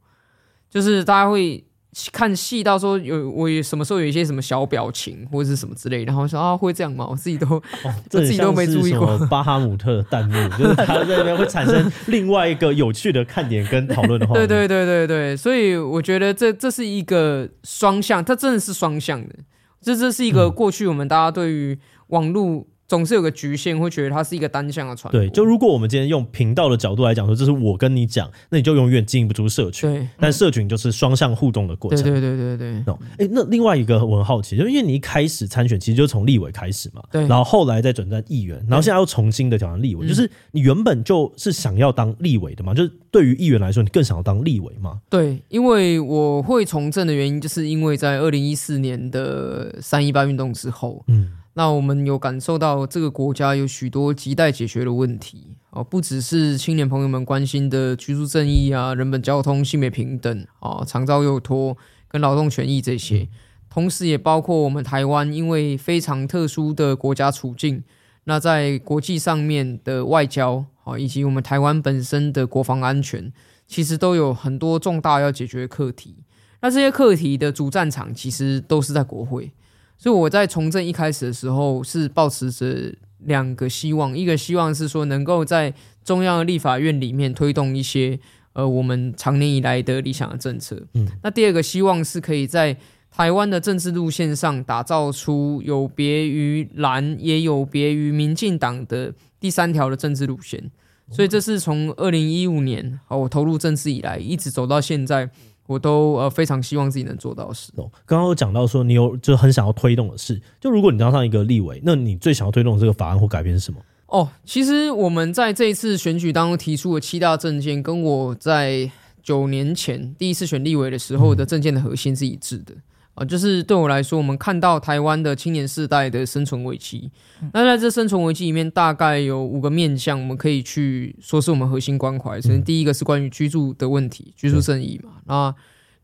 [0.69, 1.65] 就是大家会。
[2.13, 7.07] 看戏到说有我有什么时候有一些什么小表情或者是什么之类，然后说啊会这样吗？
[7.09, 9.19] 我自己都、哦、 我自己都没注意过。
[9.29, 14.35] 巴哈姆特弹幕就是他在那边会产生另外一个有趣的看点跟讨论的话。
[14.39, 19.35] 对对对对对，所以我觉得这这是一个双向，它真的是双向的。
[19.81, 21.79] 这这是一个过去我们大家对于
[22.09, 22.67] 网络。
[22.89, 25.21] 总是有个局限，会觉得它是一个单向的传播。
[25.21, 29.93] 对，就如果我们今天用频道的角度来讲说，这是我跟你讲，那你就永远经营不出社群。
[29.93, 32.03] 对，但社群就是双向互动的过程。
[32.05, 32.93] 对对对对对。
[32.93, 37.03] 哦，哎，那另外一个我很好奇，就因为你一开始参选，其实就从立委开始嘛。
[37.11, 37.27] 对。
[37.27, 42.73] 然后后来再转战议员，然后现在又重新的挑战立委，就是你原本就是想要当立委的嘛？
[42.73, 45.01] 就是对于议员来说，你更想要当立委嘛？
[45.11, 51.33] 对，因为我会从政的原因，就是因为在二零一四年的三一八运动之后，嗯。
[51.59, 61.75] 那我们有感受到这个国家有许多亟待解决的问题哦，不只是青年朋友们关心的居住正义啊、人本交通、性别平等啊、长照幼托
[62.09, 63.27] 跟劳动权益这些，
[63.71, 67.83] 同时也包括我们台湾因为非常特殊的国家处境，
[68.25, 73.33] 那在国际上面的外交啊，以及我们台湾本身的国防安全，
[73.67, 76.17] 其实都有很多重大要解决的课题。
[76.61, 79.51] 那这些课题的主战场其实都是在国会。
[79.99, 85.73] 所以我在从政一开始的时候是抱持着两个希望，一个希望是说能够在
[86.05, 88.19] 中央的立法院里面推动一些
[88.53, 92.77] 呃我们长年以来的理想的政策，嗯，那第二个希望是可以在
[93.11, 100.71] 台湾的政治路线上打造出有别于蓝也有别于民进党的第三条的政治路线，
[101.11, 105.31] 所以这是从二零一五年好我投入政治以来一直走到现在。
[105.67, 107.73] 我都呃非常希望自己能做到的事。
[107.77, 113.81] 哦，刚刚有讲到说你有就很想要推动的事，就如果你当上一个立委，那你最想要推动的这个法案或改变是什么？
[114.07, 118.91] 哦，其实我们在这一次选举当中提出的七大政见，跟我在
[119.23, 122.73] 九年前第一次选立委的时候的政见的核心是一致的。
[122.75, 122.83] 嗯
[123.17, 127.11] 啊，就是对我来说，我们看到台湾的青年世代的生存危机。
[127.53, 132.39] 那在这生存危机里面，大概有五个面向，我们可以去说是我们核心关怀。
[132.41, 135.13] 首先，第一个是关于居住的问题，居住正义嘛。
[135.25, 135.55] 那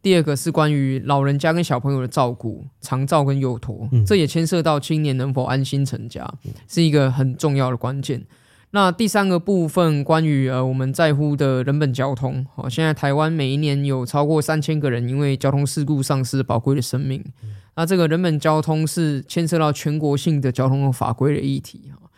[0.01, 6.27] 第二个是关于老人家跟小朋友的照顾，长照跟幼托，这也牵涉到青年能否安心成家，
[6.67, 8.25] 是一个很重要的关键。
[8.75, 17.23] 那第三个部分，关于呃我们在乎的人本交通，好，现在台湾每一年有超过三千个人因为交通事故丧失宝贵的生命。
[17.77, 22.09] 那这个人本交通是牵涉到全国性的交通法规的议题哈。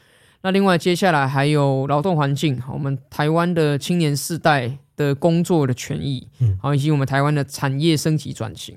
[0.43, 6.29] 那另外接下来还有劳动环境，我们台湾的青年世代的工作的权益，
[6.63, 8.77] 好，以及我们台湾的产业升级转型。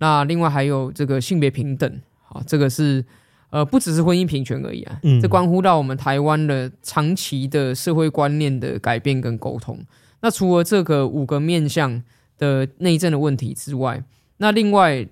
[0.00, 3.06] 那另外还有这个性别平等，好，这个是。
[3.50, 9.78] 呃，不只是婚姻平权而已啊，嗯，这关乎到我们台湾的长期的社会观念的改变跟沟通。
[10.20, 12.02] 那除了这个五个面向
[12.38, 14.02] 的内政的问题之外，
[14.38, 15.06] 那另外，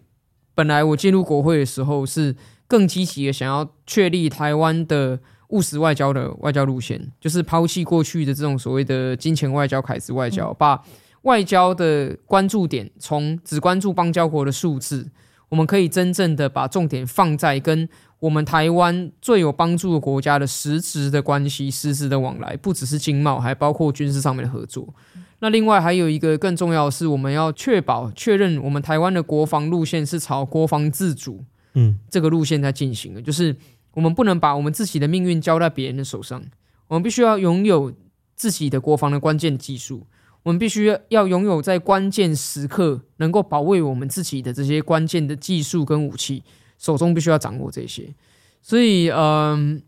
[0.55, 2.35] 本来我进入国会的时候是
[2.67, 5.19] 更积极的想要确立台湾的
[5.49, 10.83] 务实外交的外交路线，就是抛弃过去的这种所谓的金钱外交、凯子外交，把
[11.23, 15.09] 外交的关注点从只关注邦交国的数字，
[15.51, 17.89] 我们可以真正的把重点放在跟。
[18.25, 24.89] 我们台湾最有帮助的国家的实质的关系、实质的往来，不只是经贸，还包括军事上面的合作。
[25.41, 33.21] 那另外还有一个更重要的是，我们要确保、确认我们台湾的国防路线是朝国防自主，嗯，这个路线在进行的。
[33.21, 33.55] 就是
[33.93, 36.43] 我们不能把我们自己的命运交在别人的手上，
[36.89, 37.93] 我们必须要拥有
[38.35, 40.07] 自己的国防的关键技术，
[40.45, 46.43] 我们必须要拥有在关键时刻能够保卫我们自己的这些关键的技术跟武器。
[46.79, 48.03] 手中必须要掌握这些，
[48.61, 49.83] 所以嗯、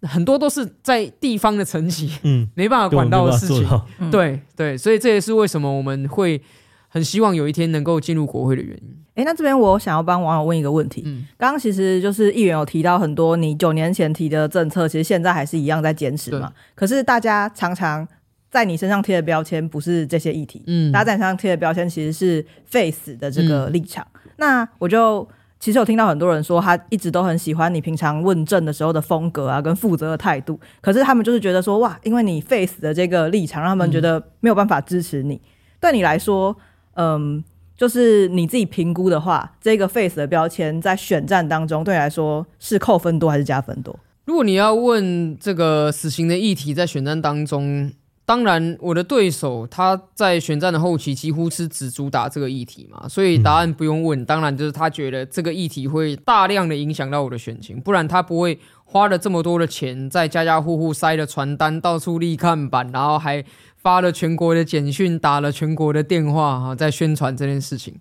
[0.00, 6.40] 呃，很多都是在地方的层级，嗯， 没办法管到的事情，对对，所以这也是为什么我们会
[6.88, 8.96] 很希望有一天能够进入国会的原因。
[9.14, 16.50] 哎，那这边我想要帮网友问一个问题，嗯，刚刚其实就是议员有提到很多你九年前提的政策，其实现在还是一样在坚持嘛。
[16.74, 18.08] 可是大家常常
[18.50, 24.06] 在你身上贴的标签不是这些议题，嗯，大家在你身上贴的标签其实是 face 的这个立场。
[24.14, 25.28] 嗯、那我就。
[25.62, 30.58] 其实有听到很多人说，他一直都很喜欢你平常问政的时候的风格啊，跟负责的态度。
[30.80, 35.36] 可是他们就是觉得说，哇，因为你 face 的这个立场，让他们觉得没有办法支持你。
[35.36, 35.40] 嗯、
[35.80, 36.56] 对你来说，
[36.94, 37.44] 嗯，
[37.76, 43.96] 就是你自己评估的话，这个 face 的标签在选战当中，对你来说是扣分多还是加分多？
[44.24, 47.92] 如果你要问这个死刑的议题在选战当中
[48.24, 54.24] 当然，我的对手他在选战的后期几乎是只主打这个议题嘛，所以答案不用问。
[54.24, 63.44] 当然，就是他觉得这个议题会大量的影响到我的选情，不然他不会花了这么多的钱在家家户户塞了传单，到处立看板，然后还
[63.76, 68.00] 发了全国的简讯，打了全国的电话哈，在宣传这件事情。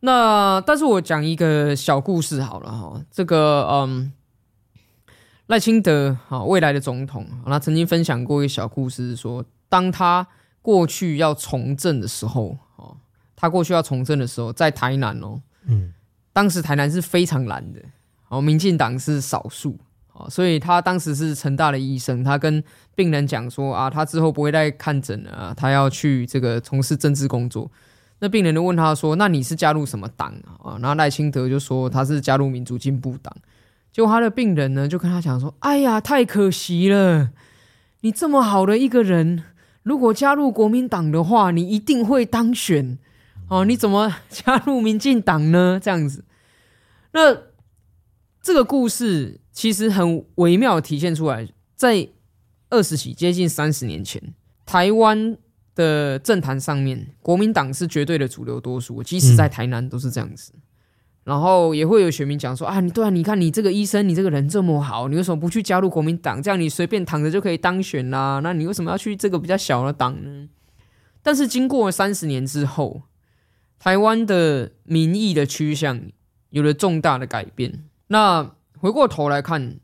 [0.00, 4.12] 那但是我讲一个小故事好了哈，这个嗯。
[5.48, 10.26] 赖清德啊，未来的总统，他曾经分享过一个小故事，说当他
[10.60, 12.94] 过去要从政的时候，哦，
[13.34, 15.94] 他过去要从政的时候，在台南哦，嗯，
[16.34, 17.80] 当时台南是非常蓝的，
[18.28, 19.78] 哦，民进党是少数，
[20.12, 22.62] 哦，所以他当时是成大的医生，他跟
[22.94, 27.70] 病人讲说啊，他之后不会再看诊了啊，他要去这个从事政治工作。
[28.18, 30.76] 那病人就问他说，那你是加入什么党啊？
[30.82, 33.34] 然后赖清德就说他是加入民主进步党。
[33.92, 37.30] 就他的病人呢，就跟他讲说：“哎呀，太可惜了！
[38.02, 39.42] 你这么好的一个人，
[39.82, 42.96] 如果加入国民党的话，你一定会当选
[43.48, 43.64] 哦。
[43.64, 45.80] 你怎么加入民进党呢？
[45.82, 46.24] 这样子，
[47.12, 47.36] 那
[48.40, 52.08] 这个故事其实很微妙体现出来，在
[52.70, 54.22] 二十几接近三十年前，
[54.64, 55.36] 台湾
[55.74, 60.52] 的政坛上面，国民党是绝对的主流多数，即使在台南都是这样子。
[60.54, 60.60] 嗯”
[61.28, 66.42] 然后也会有选民讲说啊，你对啊，你看你这个医生，你这个人这么好，你为什么不去加入国民党？
[66.42, 68.40] 这样你随便躺着就可以当选啦。
[68.42, 70.48] 那你为什么要去这个比较小的党呢？
[71.22, 73.02] 但是经过三十年之后，
[73.78, 76.00] 台湾的民意的趋向
[76.48, 77.84] 有了重大的改变。
[78.06, 79.76] 那回过头来看，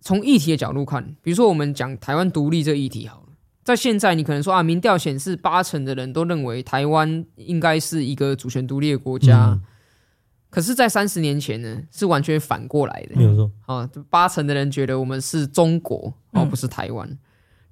[0.00, 3.26] 从议题的角度看，比如说我们讲台湾独立这议题好了，
[3.62, 9.56] 在现在你可能说啊，民调显示八成的人都认为台湾应该是一个主权独立的国家。
[10.50, 13.14] 可是，在三十年前呢，是完全反过来的。
[13.14, 17.08] 没有错啊，八成的人觉得我们是中国，而不是台湾。
[17.08, 17.18] 嗯、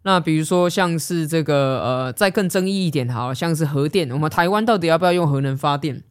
[0.03, 6.05] 那比如说，像是这个呃，再更争议一点，好像是核电，我们台湾到底要不要用核能发电？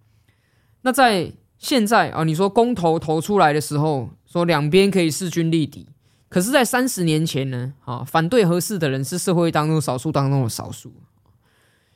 [0.81, 5.87] 那在现在啊，你说公投投出来的时候，说两边可以势均力敌。
[6.27, 10.91] 可是，在三十年前呢，啊，反对核四的人是社会当中少数当中的少数。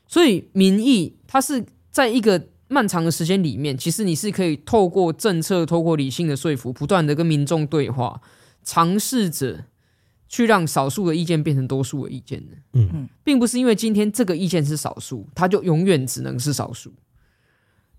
[0.08, 2.48] 所以，民意它是在一个。
[2.72, 8.22] 漫长的时间里面，其实你是可以透过政策、透过理性的说服，不断的跟民众对话，
[8.64, 9.66] 尝试着
[10.30, 12.54] 去让少数的意见变成多数的意见的。
[12.72, 16.94] 嗯嗯，并不是因为今天这个意见是少数，它就永远只能是少数。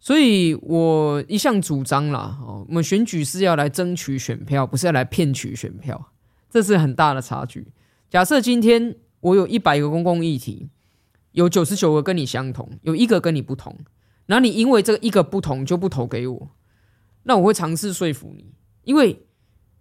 [0.01, 6.11] 所以我一向主张啦，哦，我们选举是要来争取选票，不是要来骗取选票，
[6.49, 7.69] 这是很大的差距。
[8.09, 10.71] 假设今天我有一百个公共议题，
[11.33, 13.77] 有九十九个跟你相同，有一个跟你不同。
[14.27, 16.51] 那你因为这个一个不同就不投给我，
[17.25, 18.55] 那我会尝试说服你，
[18.85, 19.21] 因为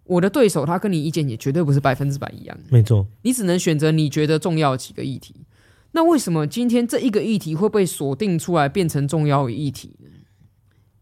[0.04, 2.58] 我的对手他跟你意见也绝对不是百分之百一样。
[2.68, 5.46] 没错，你只能选择你觉得重要的几个议题。
[5.92, 10.08] 那为什么今天这一个议题会被锁定出来变成重要议题呢？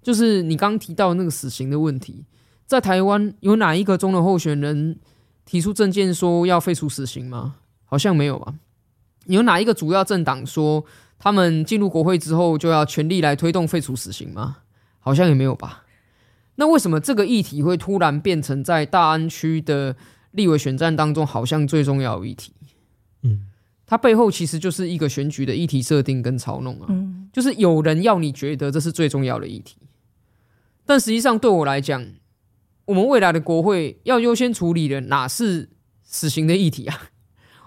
[0.03, 2.27] 就是你刚刚提到那个死刑的问题，
[2.67, 4.99] 在台湾有哪一个中的候选人
[5.47, 7.57] 提出政见说要废除死刑吗？
[7.85, 8.55] 好像没有吧？
[9.27, 10.85] 有哪一个主要政党说？
[11.21, 14.57] 他们进入国会之后，就要全力来推动废除死刑吗？
[14.99, 15.85] 好像也没有吧。
[16.57, 19.95] 那为什么这个议题会突然变成在大安区的
[20.33, 22.53] 立委选战当中，好像最重要的议题？
[23.23, 23.47] 嗯，
[23.87, 26.87] 它背后其实就是一个选举的议题设定跟操弄啊。
[26.89, 29.77] 嗯，就是有人要你觉得这是最重要的议题，
[30.87, 32.07] 但实际上对我来讲，
[32.87, 35.69] 我们未来的国会要优先处理的哪是
[36.03, 37.10] 死刑的议题啊？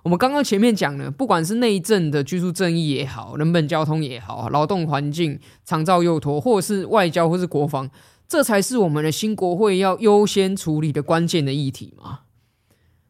[0.04, 7.90] 我们刚刚前面讲了，不管是内政的居住正义也好，人本交通也好，劳动环境、长照幼托，或者是外交或是国防，
[8.28, 12.20] 这才是我们的新国会要优先处理的关键的议题嘛。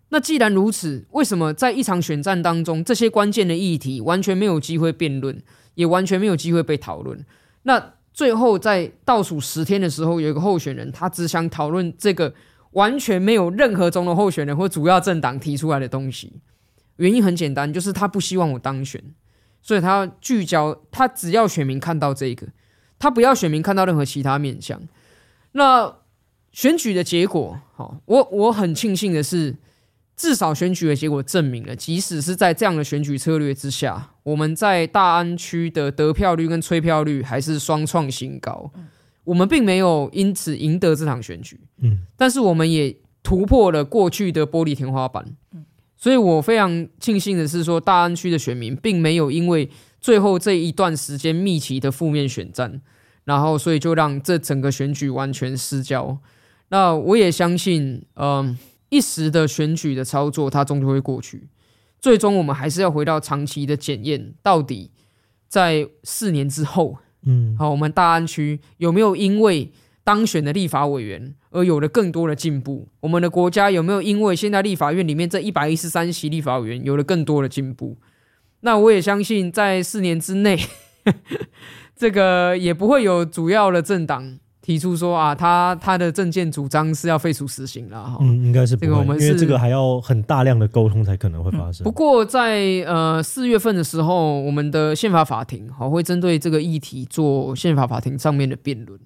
[0.09, 5.41] 那既然如此，为什么在一场选战当中，这些关键的议题完全没有机会辩论，
[5.73, 7.25] 也完全没有机会被讨论？
[7.63, 12.31] 那最后在倒数十天的时候，有一个候选人，他只想讨论这个
[12.73, 16.33] 完全没有任何中的候选人或主要政党提出来的东西。
[16.97, 19.01] 原因很简单，就是他不希望我当选，
[19.61, 22.47] 所以他要聚焦，他只要选民看到这个，
[22.99, 24.79] 他不要选民看到任何其他面向。
[25.53, 25.97] 那
[26.51, 29.55] 选举的结果，好，我我很庆幸的是，
[30.15, 38.71] 至少选举的结果证明了，即使是在这样的选举策略之下，我们在大安区的得票率跟催票率还是双创新高，
[39.23, 45.65] 我们并没有因此赢得这场选举，嗯，但是我们也突破了过去的玻璃天花板，嗯。
[46.03, 49.69] 所以我非常庆幸的是，说大安区的选民并没有因为
[50.01, 52.81] 最后这一段时间密集的负面选战，
[53.23, 56.17] 然后所以就让这整个选举完全失焦。
[56.67, 58.57] 那我也相信，嗯，
[58.89, 61.47] 一时的选举的操作，它终究会过去。
[62.01, 64.91] 最终我们还是要回到长期的检验，到底
[65.47, 69.71] 在四年之后，嗯，好，我们大安区有没有因为
[70.03, 72.87] 当选的立法委员而有了更多的进步？
[72.99, 77.97] 我们的国家有没有因为现在立法院里面这一百一十三席立法委员有了更多的进步？
[78.61, 80.59] 那我也相信，在四年之内，
[81.95, 84.39] 这个也不会有主要的政党。
[84.65, 88.17] 提出说啊，他他的政见主张是要废除死刑了哈。
[88.21, 91.83] 嗯，应该是这个我们是因为这个还要很大量的沟通才可能会发生。
[91.83, 98.97] 嗯、不过在呃四月份的时候，我们的宪法法庭好会针对这个议题做宪法法庭上面的辩论。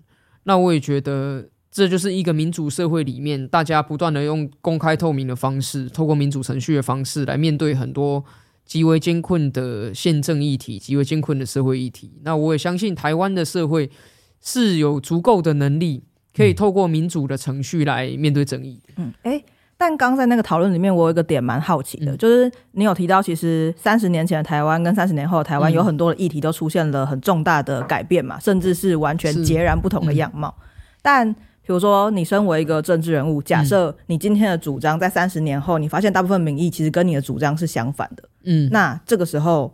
[0.47, 8.25] 那我也觉得这就是一个民主社会里面，大家不断的用公开透明的方式，透过民主程序的方式来面对很多
[8.65, 12.13] 极为艰困的宪政议题、极为艰困的社会议题。
[12.23, 13.91] 那我也相信台湾的社会。
[14.39, 18.79] 是有足够的能力，可以透过民主的程序来面对争议。
[18.95, 19.45] 嗯，哎、欸，
[19.77, 30.53] 但刚在那个讨论里面，我有一个点蛮好奇的，嗯、就是你有提到，其实三十年前的台湾跟三十年后的台湾有很多的议题都出现了很重大的改变嘛，嗯、甚至是完全截然不同的样貌。
[30.59, 30.63] 嗯、
[31.01, 39.73] 但比如说，你身为一个政治人物，假设你今天的主张在三十年后，你发现大部分民意其实跟你的主张是相反的，嗯，那这个时候。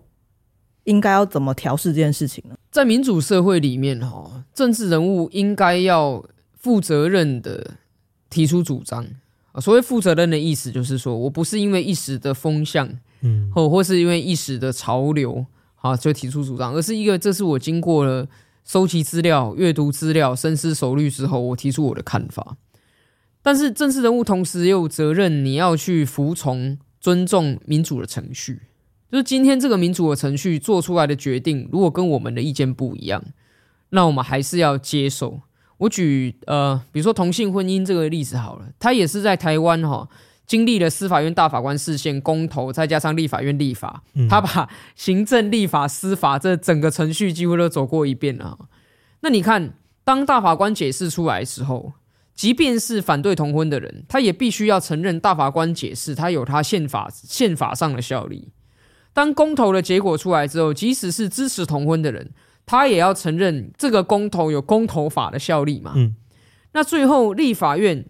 [0.85, 2.55] 应该要怎么调试这件事情呢？
[2.69, 6.21] 在民主社会里面，哈，政治人物应该要
[6.59, 7.75] 负责任的
[8.29, 9.05] 提出主张
[9.53, 9.61] 啊。
[9.61, 12.89] 所谓负责任的意思，就是说我不是因为一时的风向，
[13.21, 15.45] 嗯，或或是因为一时的潮流，
[15.75, 18.27] 啊，就提出主张，而是一个这是我经过了
[18.65, 22.57] 收集资料、阅读资料、深思熟虑之后，我提出我的看法。
[23.41, 28.61] 但是政治人物同时也有责任，你要去服从、尊重民主的程序。
[29.11, 33.21] 就是今天这个民主的程序做出来的决定，如果跟我们的意见不一样，
[33.89, 35.41] 那我们还是要接受。
[35.83, 40.07] 我举呃，比如说同性婚姻这个例子好了，它也是在台湾哈，
[40.47, 48.57] 经历了司法院大法官释宪公投，再加上立法院立法， 他把行政、立法、司法这整个程序几乎都走过一遍了。
[49.21, 49.73] 那你看，
[50.05, 51.93] 当大法官解释出来的时候，
[52.33, 58.53] 即便是反对同婚的人，他也必须要承认大法官解释他有他宪法宪法上的效力。
[59.11, 62.31] 当公投的结果出来之后，即使是支持同婚的人，
[62.65, 65.93] 他也要承认这个公投有公投法的效力嘛。
[65.95, 66.15] 嗯。
[66.73, 68.05] 那最后立法院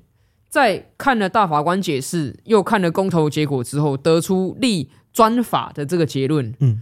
[0.47, 6.54] 在看了大法官解释，又看了公投结果之后，得出立专法的这个结论。
[6.60, 6.82] 嗯。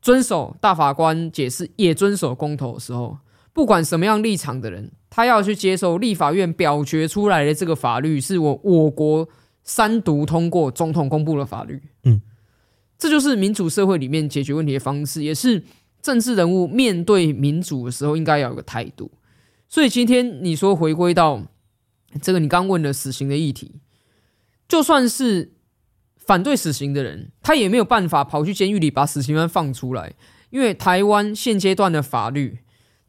[0.00, 3.18] 遵守大法官解释，也遵守公投的时候，
[3.52, 9.28] 不管什么样立场的人，他要去接受立法院表决出来的这个法律，是我我国
[9.64, 11.82] 三读通过总统公布的法律。
[12.04, 12.22] 嗯。
[12.96, 15.62] 这就是民主社会里面解决问题的方式，也是
[16.00, 19.10] 政治人物面对民主的时候应该要有个态度。
[19.68, 21.46] 所以今天你说回归到
[22.22, 23.80] 这个你刚问的死刑的议题，
[24.66, 25.52] 就算是
[26.16, 30.14] 反对死刑的人，他也没有办法跑去监狱里把死刑犯放出来，
[30.50, 32.58] 因为台湾现阶段的法律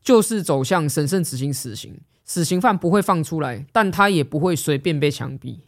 [0.02, 5.60] 就是走向审慎执行死刑，死刑犯不会放出来，但他也不会随便被枪毙。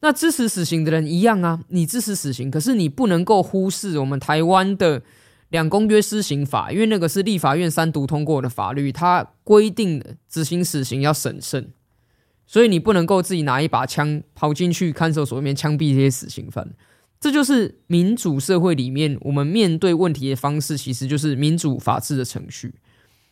[0.00, 5.02] 那支持死刑的人一样啊，你支持死刑，可是你不能够忽视我们台湾的
[5.54, 11.72] 两公约施行法，因为那个是立法院三读通过的法律，它规定的执行死刑要审慎，
[12.44, 16.74] 所以你不能够自己拿一把枪跑进去看守所里面枪毙这些死刑犯。
[17.20, 22.74] 这就是民主社会里面我们面对问题的方式，其实就是民主法治的程序。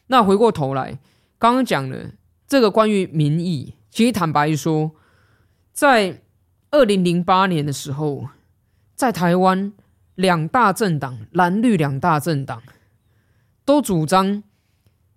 [0.06, 1.00] 那回过头来，
[1.40, 2.12] 刚刚讲了
[2.46, 4.92] 这个关于民意，其实坦白说，
[5.72, 6.22] 在
[6.70, 8.28] 二零零八年的时候，
[8.94, 9.72] 在台湾
[10.14, 12.62] 两大政党蓝绿两大政党
[13.64, 14.42] 都主张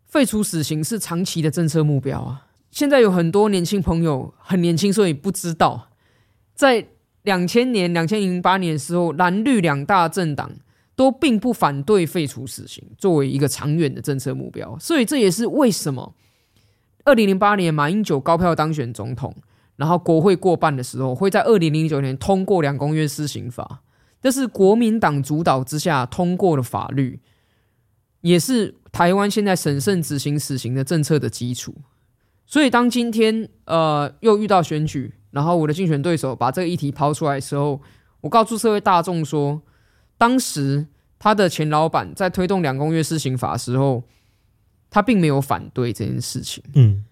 [0.06, 2.48] 废除死刑是长期的政策目标啊。
[2.72, 5.90] 现在有很多年轻朋友很年轻，所以不知道，
[6.54, 6.88] 在
[7.24, 10.52] 两千年、两千零八年的时候，蓝绿两大政党
[10.96, 14.78] 都并不反对废除死刑作为一个长远的政策目标。
[14.80, 16.14] 所以这也是为什么
[17.04, 19.36] 二零零八年马英九高票当选总统。
[19.78, 23.82] 然后国会过半的时候，会在二零零九年通过两公约施行法，
[24.26, 27.20] 这是国民党主导之下通过的法律，
[28.22, 31.76] 也是台湾现在审慎执行死刑的政策的基础。
[32.48, 37.80] 所以，当今天呃又遇到选举，然后我的竞选对手把这个议题抛出来的时候，
[38.22, 39.62] 我告诉社会大众说，
[40.18, 40.88] 当时
[41.20, 44.06] 他的前老板在推动两公约施行法的时候，
[44.90, 46.64] 他并没有反对这件事情。
[46.74, 47.06] 嗯。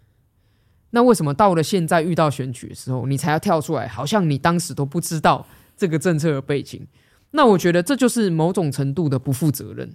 [0.90, 3.88] 那为什么到了现在遇到选举的时候，你才要跳出来？
[3.88, 5.46] 好像你当时都不知道
[5.78, 6.88] 这个政策的背景。
[7.36, 9.94] 那我觉得这就是某种程度的不负责任。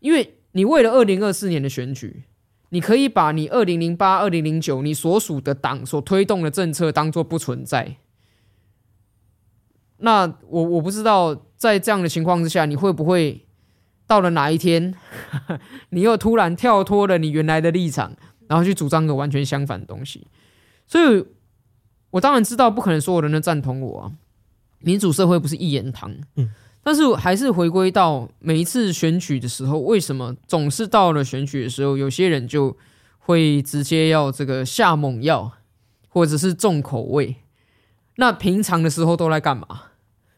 [0.00, 2.22] 因为你为了二零二四年的选举，
[2.68, 7.96] 你可以把你二零零八、二零零九你所属的党所推动的政策当做不存在。
[9.98, 13.46] 那我我不知道，在这样的情况之下，你会不会
[14.06, 14.94] 到了哪一天，
[15.90, 18.14] 你又突然跳脱了你原来的立场，
[18.46, 20.26] 然后去主张个完全相反的东西？
[20.86, 21.24] 所以，
[22.10, 24.12] 我当然知道不可能所有人都赞同我啊。
[24.80, 26.50] 民主社会不是一言堂，嗯，
[26.82, 32.76] 但是还是回归到每一次选举的时候，为什么总是到了选举的时候，有些人就
[33.18, 35.52] 会直接要这个下猛药，
[36.08, 37.36] 或者是重口味？
[38.16, 39.66] 那平常的时候都来干嘛？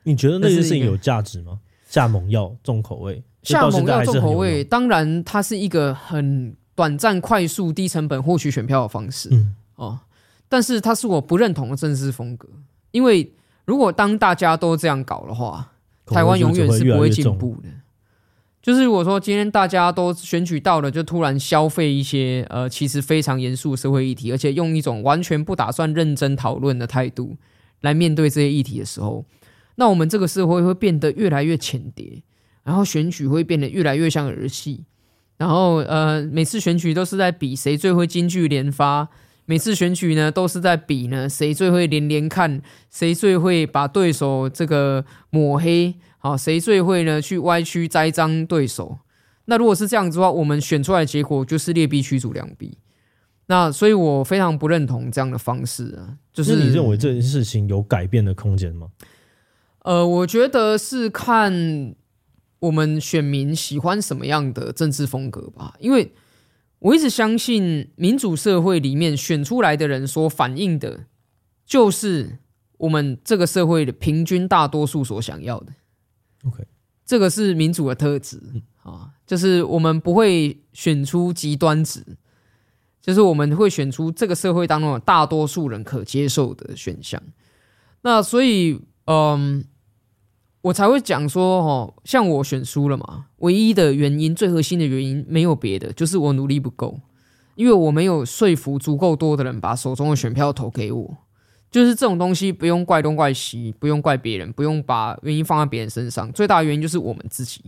[0.05, 1.61] 你觉得那件事情有价值吗？
[1.89, 9.99] 下猛药、重口味，下猛药、重口味，当然它是一个很短暂、快速、低成本获取选票的方式，嗯哦，
[10.49, 12.49] 但是它是我不认同的政治风格。
[12.91, 13.33] 因为
[13.69, 15.73] 如果当大家都这样搞的话，
[16.07, 17.69] 台湾永远是不会进步的。
[18.63, 27.37] 就是如果说今天大家都选举到了，就突然消费一些呃，其实非常严肃社会议题，而且用一种完全不打算认真讨论的态度。
[27.83, 29.27] 来面对这些议题的时候，
[29.75, 32.23] 那我们这个社会会变得越来越浅碟，
[32.65, 34.87] 然后选举会变得越来越像儿戏，
[35.37, 39.09] 然后呃，每次选举都是在比谁最会金句连发，
[39.49, 48.99] 每次选举呢都是在比呢谁最会连连看，谁最会把对手这个抹黑，好，谁最会呢去歪曲栽赃对手。
[49.47, 52.77] 那如果是这样子的话，我们选出来的结果就是劣币驱逐良币。
[53.47, 56.19] 那所以，我非常不认同这样的方式啊。
[56.31, 58.89] 就是你认为这件事情有改变的空间吗？
[59.85, 61.95] 呃，我觉得是看
[62.59, 65.73] 我们选民喜欢什么样的政治风格吧。
[65.79, 66.13] 因为
[66.81, 71.07] 我一直相信，民主社会里面选出来的人所反映的，
[71.67, 72.39] 就是
[72.79, 75.73] 我们这个社会的平均大多数所想要的。
[76.45, 76.67] OK，
[77.05, 78.41] 这个是民主的特质
[78.83, 82.05] 啊，就是我们不会选出极端值。
[83.01, 87.23] 就是我们会选出这个社会当中的大多数人可接受的选项，
[88.03, 89.65] 那所以，嗯，
[90.69, 97.01] 我才会讲说，哦，像我选输了嘛，唯一的原因，最核心的原因没有别的，就是我努力不够，
[97.57, 101.17] 因为我没有说服足够多的人把手中的选票投给我。
[101.71, 107.63] 就是这种东西，不用怪东怪西，不用怪别人，不用把原因放在别人身上，最大的原因就是我们自己。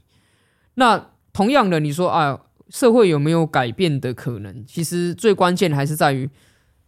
[0.74, 2.40] 那同样的，你说啊。
[2.70, 4.64] 社会有没有改变的可能？
[4.64, 6.30] 其实最关键还是在于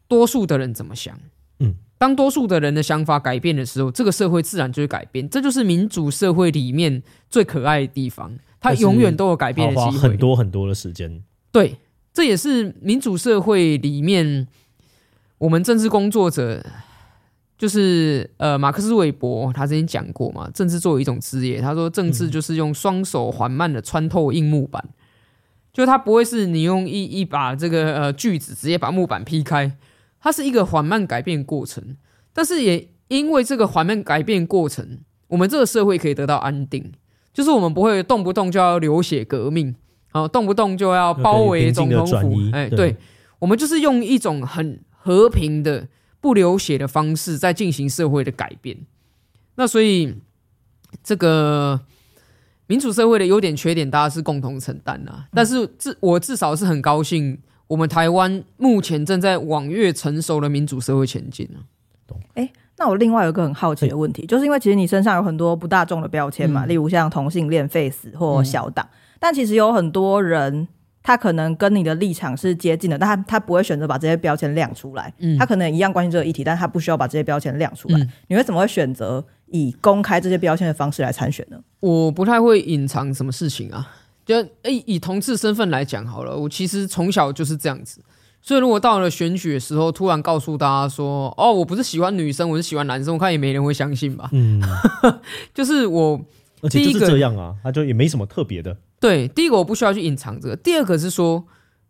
[0.06, 1.18] 多数的人怎么想。
[1.58, 5.28] 嗯，当多数的人的想法改变的时候，这个社会自然就会改变。
[5.30, 7.00] 这就是民主社会里面
[7.30, 10.08] 最可爱的地方，它永远都有改变的机会。
[10.08, 11.22] 很多很多的时间。
[11.52, 11.76] 对，
[12.12, 14.48] 这也是民主社会里面
[15.38, 16.60] 我们政治工作者，
[17.56, 24.84] 就是呃，马克思韦伯他之前讲过嘛，政治作为一种职业，他说政治就是用双手缓慢的穿透硬木板。
[25.72, 29.74] 就它不会是你用一一把这个呃锯子直接把木板劈开，
[30.22, 31.96] 它是一个缓慢改变过程。
[32.32, 36.90] 但是也因为这个缓慢改变过程，我们这个社会可以得到安定，
[37.34, 39.74] 就是我们不会动不动就要流血革命，
[40.12, 42.38] 啊，动不动就要包围总统府。
[42.52, 42.96] 哎，对，
[43.40, 45.88] 我们就是用一种很和平的、
[46.20, 48.78] 不流血的方式在进行社会的改变。
[49.56, 50.14] 那所以
[51.02, 51.80] 这个。
[52.68, 55.12] 民主社会的优点、缺点，大家是共同承担的。
[55.34, 57.38] 但是至我至少是很高兴，
[57.72, 61.48] 我们台湾目前正在往越成熟的民主社会前进。
[62.34, 62.46] 哎，
[62.76, 68.86] 那我另外有一个很好奇的问题，就是因为其实你身上有很多不大众的标签嘛，例如像同性恋、face 或小党，
[69.18, 70.68] 但其实有很多人。
[71.04, 75.12] 他可能跟你的立场是接近的，但他他不会选择把这些标签亮出来。
[75.18, 77.98] 嗯，他可能一样关心这个议题，但他不需要把这些标签亮出来。
[77.98, 81.58] 嗯，你会怎么会选择以公开这些标签的方式来参选呢？
[81.80, 83.90] 我不太会隐藏什么事情啊。
[84.24, 88.00] 就诶，以同志身份来讲好了，我其实从小就是这样子。
[88.44, 94.28] 所以如果到了选举的时候，突然告诉大家说：“哦，我不是喜欢女生，我是喜欢男生”，我看也没人会相信吧。
[94.32, 94.60] 嗯，
[95.54, 96.20] 就是我，
[96.60, 98.76] 而且就是这样啊，他就也没什么特别的。
[98.98, 101.44] 对，第一个我不需要去隐藏这个，第二个是说，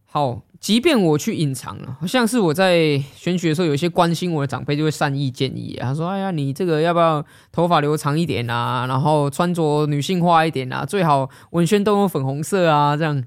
[0.04, 8.86] 好，即便我去隐藏了，好像是我在选举的时候，有一些关心我的长辈就会善意建议啊，他说：“哎呀，你这个要不要头发留长一点啊？
[8.86, 10.86] 然后穿着女性化一点啊？
[10.86, 13.20] 最好文宣都用粉红色啊，这样。”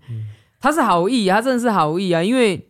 [0.62, 2.70] 他是好意，他真的是好意啊，因为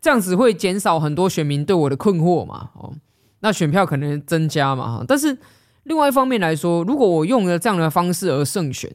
[0.00, 2.94] 这样子会减少很多选民对我的困惑嘛，哦，
[3.40, 5.04] 那选票可能增加嘛。
[5.08, 5.36] 但是
[5.82, 8.88] 另外一方面来说，如果我用了这样的方式而胜选。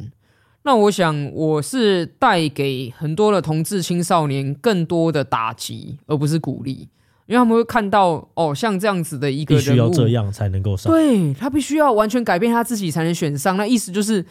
[0.65, 6.87] 那我想，我是带给很多的同志青少年更多的打击，而不是鼓励，
[7.25, 13.57] 因为他们会看到哦，像这样子的一个人物，必须要这样才能够上，对，他必须要完全改变他自己才能选上。
[13.57, 14.25] 那意思就是，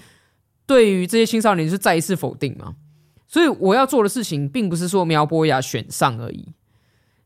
[0.66, 2.76] 对于这些青少年是再一次否定嘛。
[3.28, 6.48] 所以我要做的事情，并不是说苗博雅选上而已，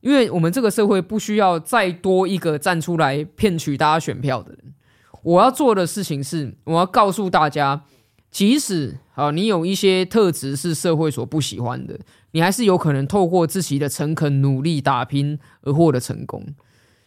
[0.00, 4.74] 因为我们这个社会不需要再多一个站出来骗取大家选票的人。
[5.22, 7.82] 我要做的事情是，我要告诉大家，
[8.36, 11.98] 即使啊，你有一些特质是社会所不喜欢的，
[12.32, 16.44] 你还是有可能透过自己的诚恳努力打拼而获得成功。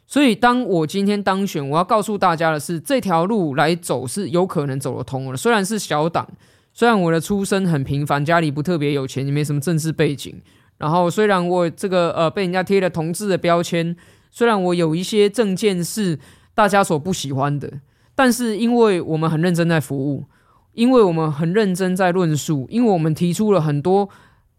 [0.08, 5.38] 所以，当我今天当选，我要告诉大家的是，这条路来走是有可能走得通的。
[5.38, 6.28] 虽然是小党，
[6.74, 10.36] 虽然我的出身很平凡，家里不特别有钱，也没什么政治背景。
[10.80, 13.96] 然后，虽然我这个呃被人家贴了同志的标签，
[14.32, 16.18] 虽然我有一些证件是
[16.56, 17.72] 大家所不喜欢的，
[18.16, 20.26] 但是因为我们很认真在服务，
[20.74, 24.10] 因为我们很认真在论述，因为我们提出了很多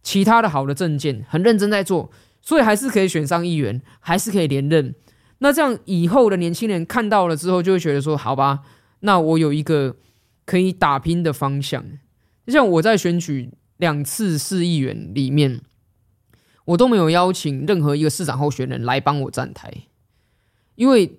[0.03, 4.95] 其他的好的政见，很认真在做，所以还是可以选上议员，还是可以连任。
[5.39, 8.61] 那这样以后的年轻人看到了之后，就会觉得说：“好吧，
[9.01, 9.97] 那我有一个
[10.45, 11.85] 可以打拼的方向。”
[12.47, 15.61] 就像我在选举两次市议员里面，
[16.67, 19.73] 我都没有邀请任何一个市长候选人来帮我站台，
[20.75, 21.19] 因为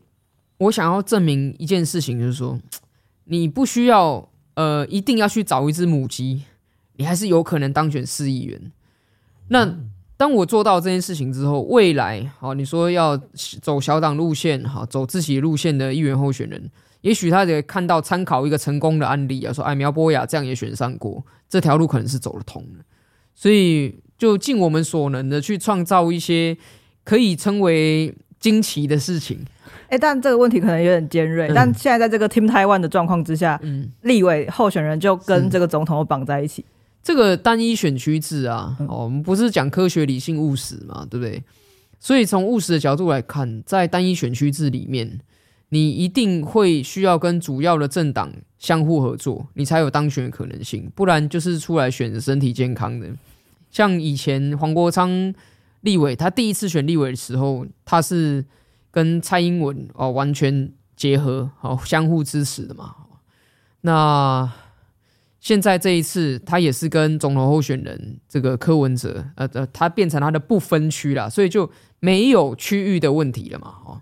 [0.57, 2.59] 我想要证明一件事情，就是说，
[3.23, 6.43] 你不需要呃一定要去找一只母鸡，
[6.95, 8.71] 你还是有可能当选市议员。
[9.47, 9.77] 那
[10.17, 13.17] 当我做到这件事情之后，未来好，你说要
[13.61, 16.69] 走小党路线，好，走自己路线的议员候选人，
[17.01, 22.85] 也许他得看到参考一个成功的案例啊，说哎，苗博雅这样也选上过，这条路可能是走得通的，
[23.33, 26.55] 所以就尽我们所能的去创造一些
[27.03, 29.43] 可以称为惊奇的事情。
[29.91, 36.63] 哎，但这个问题可能有点尖锐，嗯、但现在在这个 Team Taiwan 的状况之下，嗯，立委候选人就跟这个总统绑在一起。
[37.03, 41.43] 这个单一选区制啊，哦，我们不是讲科学、理性、务实嘛，对不对？
[41.99, 45.19] 所以从务实的角度来看，在单一选区制里面，
[45.69, 50.89] 你一定会需要跟主要的政党相互合作，你才有当选的可能性。
[50.95, 53.07] 不然就是出来选身体健康的。
[53.69, 55.33] 像以前黄国昌
[55.81, 58.45] 立委，他第一次选立委的时候，他是
[58.91, 62.95] 跟蔡英文哦完全结合，哦相互支持的嘛。
[63.81, 64.51] 那
[65.39, 71.67] 现在这一次，他也是跟总统候选人这个柯文哲，呃呃，他变成他的不分区了，所以就
[71.99, 74.01] 没有区域的问题了嘛，哦，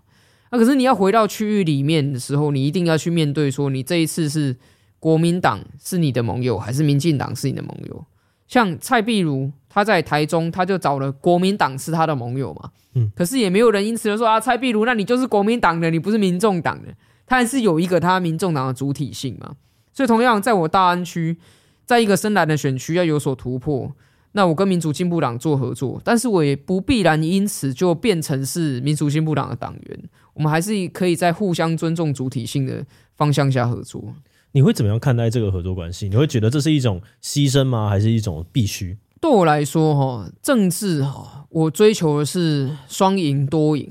[0.51, 4.57] 那可是你要回到区域里面的时候，你一定要去面对说，你这一次是
[4.99, 8.05] 国民党是你的盟友，还是民进党是你的盟友？
[8.49, 16.89] 像蔡壁如他在台中，他就找了国民党是他的盟友嘛，嗯，可是也没有人因此就说啊，蔡壁如，那你就是国民党的，你不是民众党的，
[17.27, 19.55] 他还是有一个他民众党的主体性嘛。
[19.93, 21.37] 所以，同样在我大安区，
[21.85, 23.91] 在一个深蓝的选区要有所突破，
[24.31, 29.99] 那我跟民主进步党做合作，但是我也不必然因此就变成是民主进步党的党员。
[30.33, 32.85] 我们还是可以在互相尊重主体性的
[33.17, 34.13] 方向下合作。
[34.53, 36.07] 你会怎么样看待这个合作关系？
[36.07, 37.89] 你会觉得这是一种牺牲吗？
[37.89, 38.97] 还是一种必须？
[39.19, 43.89] 对我来说，哈，政治哈，我追求的是双赢多赢，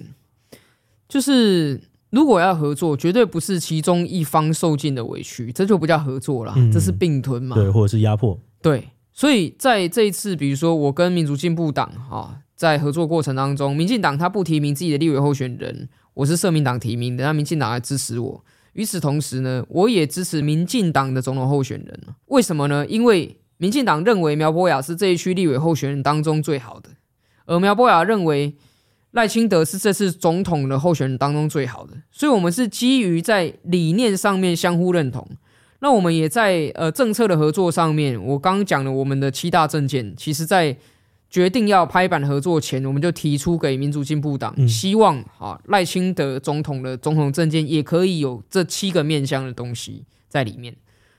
[1.08, 1.80] 就是。
[2.10, 7.54] 如果要合作，绝对不是其中一方受尽的委屈，这就不叫合作啦，嗯、这是并吞嘛？
[7.54, 8.40] 对，或者是压迫。
[8.62, 18.42] 对，所以在这一次，比如说我跟民主进步党啊，在合作过程当中，民进党他不提名自己的立委候选人，我是社民党提名的，那民进党来支持我。
[18.72, 22.00] 与此同时呢，我也支持民进党的总统候选人。
[22.28, 22.86] 为什么呢？
[22.86, 26.88] 因为民进党认为苗博雅是这一区立委候选人当中最好的，
[27.46, 28.56] 而苗博雅认为。
[29.12, 35.26] 赖清德是这次总统的候选人当中最好的，所以我们是基于在理念上面相互认同。
[35.80, 40.76] 那我们也在呃政策的合作上面，我刚刚讲了我们的七大政见，其实在
[41.30, 50.76] 决定要拍板合作前，我们就提出给民主进步党，嗯、希望啊赖清德总统的总统政见也可以有这七个面向的东西在里面。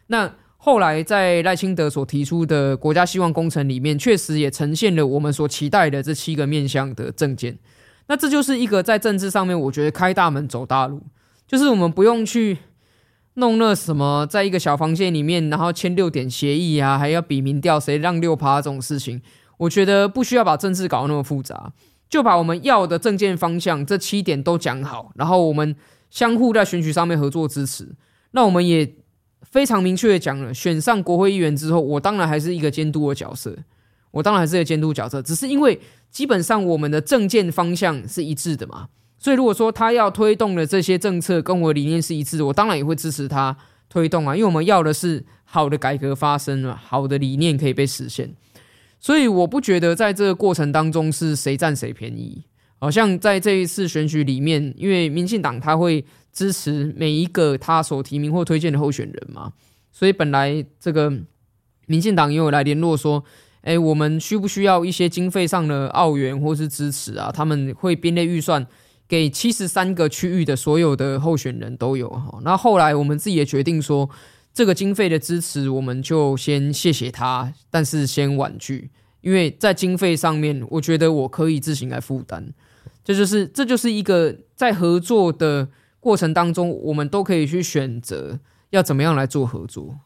[0.08, 0.32] 那
[0.70, 7.58] 后来在赖清德所提出的国家希望工程里面，确实也呈现了我们所期待的这七个面向的政见。
[8.08, 11.02] 那这就是一个在政治上面，我觉得开大门走大路，
[11.48, 12.60] 就是我们不用去
[13.34, 19.20] 弄那什么，在一个小房间里面，然后签六点协议啊，还要比民调谁让六趴这种事情，
[19.58, 21.74] 我觉得不需要把政治搞得那么复杂，
[22.08, 25.76] 就把我们要的政见方向这七点都讲好，然后我们
[26.12, 27.96] 相互在选举上面合作支持。
[28.32, 28.94] 那我们也
[29.52, 33.56] 非常明确的讲了，选上国会议员之后，我当然还是一个监督的角色。
[34.12, 35.80] 我当然还是一个监督角色，只是因为
[36.10, 38.88] 基本上我们的政见方向是一致的嘛，
[39.20, 43.56] 所以如果说他要推动的这些政策跟我理念是一致，我当然也会支持他
[43.88, 48.34] 推动啊，因为我们要的是好的改革发生嘛，好的理念可以被实现，
[49.00, 52.44] 所以我不觉得在这个过程当中是谁占谁便宜，
[52.80, 59.54] 好像在这一次选举里面，因为民进党他会支持每一个他所提名或推荐的候选人嘛，
[59.92, 61.12] 所以本来这个
[61.88, 63.24] 民进党也有来联络说。
[63.62, 67.30] 哎，我们需不需要一些经费上的澳元或是支持啊？
[67.30, 68.66] 他们会编列预算
[69.06, 72.40] 给七十三个区域的所有的候选人都有哈。
[72.42, 74.10] 那后来我们自己也决定说，
[74.54, 82.54] 这个经费的支持我们就先谢谢他，但是先婉拒，因为在经费上面，我觉得我可以自行来负担。
[83.04, 85.68] 这就是这就是一个在合作的
[86.00, 88.40] 过程当中，我们都可以去选择
[88.70, 90.00] 要怎么样来做合作。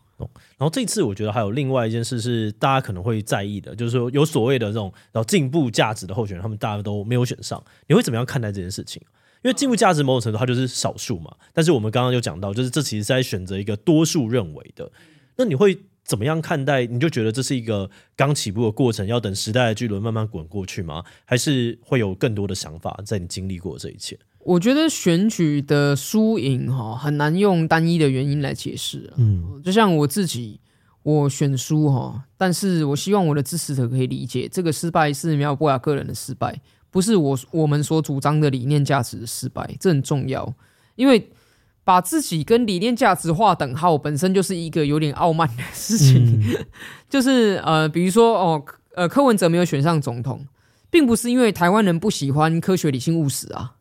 [0.57, 9.01] 然后这次我觉得还有另外一件事是大家可能会在意的，就是说有所谓的这种然后进步价值的候选人，他们大家都没有选上，你会怎么样看待这件事情？
[9.41, 14.89] 因为进步价值某种程度它就是少数嘛，但是我们刚刚就讲到，就是这其实是在选择一个多数认为的，
[15.35, 16.85] 那你会怎么样看待？
[16.85, 21.03] 你就觉得这是一个刚起步的过程，要等时代的巨轮慢慢滚过去吗？
[21.25, 24.17] 还是会有更多的想法在你经历过这一切？
[24.45, 29.11] 我觉得选举的输赢哈很难用单一的原因来解释。
[29.15, 30.59] 嗯，就像我自己，
[31.03, 40.53] 我选输哈，但是我希望我的支持者可以理解，这个失败是苗博雅个人的失败，不是我我们所主张的理念价值的失败，这很重要。
[40.95, 41.31] 因为
[41.85, 46.41] 把自己跟理念价值划等号，本身就是一个有点傲慢的事情。
[46.41, 46.65] 嗯、
[47.09, 48.65] 就是呃，比如说哦，
[48.95, 50.45] 呃，柯文哲没有选上总统，
[50.89, 53.75] 并不是因为台湾人不喜欢科学、理性、务实啊。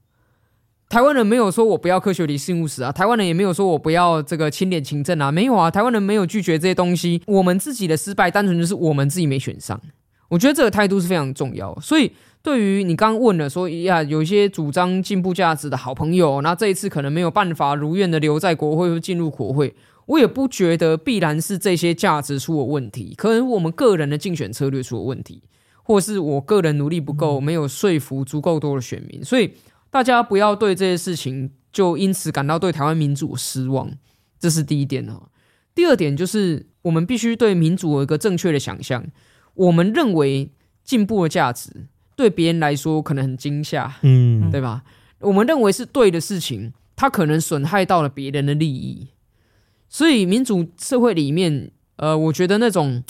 [0.92, 7.22] 台湾人没有说我不要科学、理性、务实啊，台湾人也没有说我不要这个清廉、勤政啊，没有啊，台湾人没有拒绝这些东西。
[7.26, 9.80] 我们自己的失败，单纯就是我们自己没选上。
[10.28, 11.74] 我觉得这个态度是非常重要。
[11.80, 12.12] 所以，
[12.42, 19.74] 对于你刚刚问了说呀，有一些主张进步价值的好朋友，那这一次可能没有办法如愿的留在国会或进入国会，
[20.04, 25.40] 我也不觉得必然是这些价值出了问题，可能我们个人的竞选策略出了问题，
[25.82, 29.50] 或是我个人努力不够，没有说服足够多的选民，所以。
[29.92, 33.92] 大家不要对这些事情就因此感到对台湾民主失望，
[34.40, 35.28] 这是第一点哦。
[35.74, 39.04] 第二点就是我们必须对民主有一个正确的想象。
[39.52, 40.50] 我们认为
[40.82, 41.70] 进步的价值
[42.16, 44.82] 对别人来说可能很惊吓，嗯，对吧？
[45.20, 49.08] 我们认为是对的事情，它可能损害到了别人的利益。
[49.90, 53.04] 所以民主社会里面，呃，我觉得那种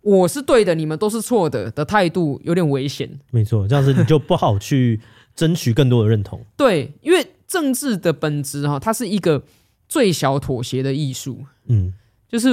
[0.00, 3.20] 我是对的，你们都是错的的态度有点危险。
[3.30, 5.00] 没错，这样子你就不好去。
[5.38, 9.40] 争取更多的认同，对，因为政治的本质哈，它是一个
[9.88, 11.46] 最小妥协的艺术。
[11.66, 11.94] 嗯，
[12.26, 12.48] 就是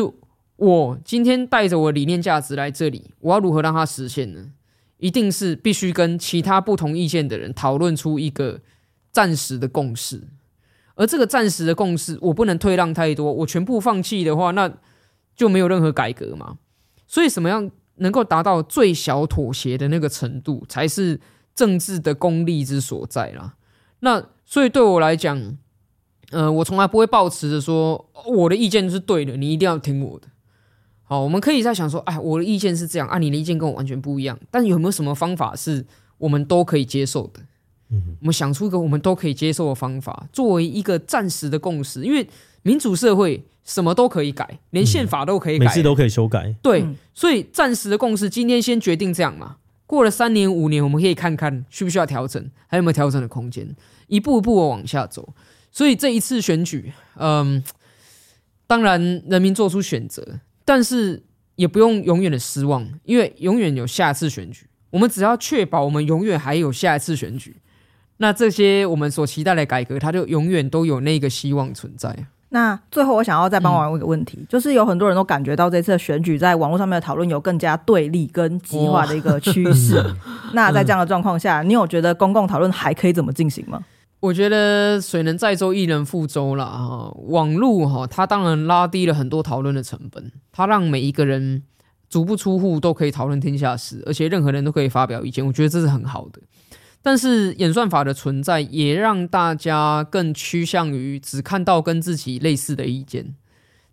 [0.57, 4.51] 我今天带着我的理念价值来这里，我要如何让它实现呢？
[4.99, 8.61] 一定是必须跟其他不同意见的人讨论出一个
[9.11, 10.21] 暂时的共识，
[10.93, 13.33] 而这个暂时的共识，我不能退让太多。
[13.33, 14.71] 我全部放弃的话，那
[15.35, 16.59] 就没有任何改革嘛。
[17.07, 21.19] 所以，什么样能够达到最小妥协的那个程度，才是。
[21.55, 23.55] 政治的功利之所在啦，
[24.01, 25.57] 那所以对我来讲，
[26.31, 30.27] 呃，我从来不会抱持着说我的意见是对的，你一定要听我的。
[31.03, 35.85] 好，我们可以在想说，哎，我的意见是这样，啊，你的意见跟我完全不一样，但有没有什么方法是
[36.17, 37.39] 我们都可以接受的？
[37.89, 42.27] 嗯，我们想出一个我们都可以接受的方法，作为一个暂时的共识，因为
[42.63, 46.53] 民主社会什么都可以改，连宪法都可以改，每次都可以修改。
[46.61, 49.57] 对，嗯，所以暂时的共识，今天先决定这样嘛。
[49.87, 53.75] 过了三年五年，我们可以看看需不需要调整，还有没有调整的空间，
[54.07, 55.33] 一步一步往下走。
[55.71, 57.63] 所以这一次选举，嗯，
[58.65, 61.21] 当然人民做出选择，但是
[61.55, 64.65] 也不用永远的失望，因为永远有下次选举。
[64.89, 67.57] 我们只要确保我们永远还有下一次选举，
[68.17, 72.27] 那这些我们所期待的改革，它就永远都有那个希望存在。
[72.55, 79.97] 那最后，我想要再帮网友一个问题，嗯、就是有很多人都感觉到这次的选举在网络上面的讨论有更加对立跟激化的一个趋势。
[79.97, 80.15] 哦、
[80.55, 83.83] 那在这样的状况下，嗯、你有觉得公共讨论还可以怎么进行吗？
[84.21, 86.63] 我觉得水能载舟，亦能覆舟啦。
[86.63, 87.11] 哈。
[87.27, 91.61] 网络哈，它当然拉低了很多讨论的成本，它让每一个人
[92.09, 95.45] 足不出户都可以讨论天下事，而且任何人都可以发表意见。
[95.45, 96.39] 我觉得这是很好的。
[97.05, 103.35] 但是演算法的存在也让大家更趋向于只看到跟自己类似的意见，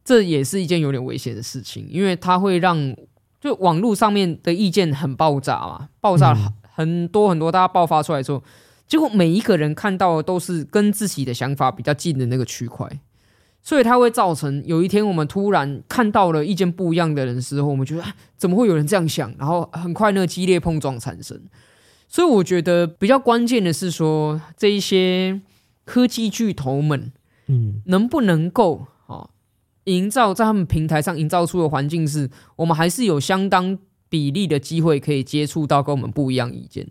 [0.03, 2.97] 这也是一件有点危险的事情，因为它会让
[3.39, 6.35] 就网络上面的意见很爆炸嘛，爆炸
[6.75, 8.43] 很多很多，大家爆发出来之后，
[8.89, 12.89] 结果每一个人看到的都是跟自己的想法比较近的那个区块，
[13.63, 18.03] 所以它会造成有一天我们突然看到了意见不一样的人的时候，我们觉得
[18.39, 21.39] 怎么会有人这样想，然后很快那个激烈碰撞产生。
[22.13, 25.41] 所以我觉得比较关键的是说，这一些
[25.87, 27.11] 科技巨头们，
[27.47, 29.31] 嗯，能不能够啊，
[29.85, 33.79] 营造在他们平台上营造出的环境是，我们还是有相当
[34.11, 36.87] 比例的机会可以接触到跟我们不一样意见。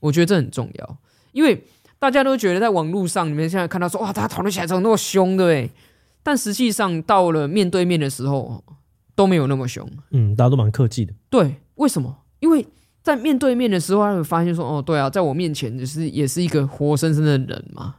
[0.00, 0.96] 我觉得这很重要，
[1.32, 1.66] 因为
[1.98, 5.70] 大家都觉得在网络上，你们现在看到说，哇，大家讨论起来怎么那么凶，对不对？
[6.22, 8.64] 但实际上到了面对面的时候，
[9.14, 9.86] 都没有那么凶。
[10.12, 11.12] 嗯，大家都蛮客气的。
[11.28, 12.24] 对，为什么？
[12.40, 12.66] 因为
[13.02, 17.96] 在面对面的时候，他会发现说，哦，对啊，在我面前就是也是一个活生生的人嘛，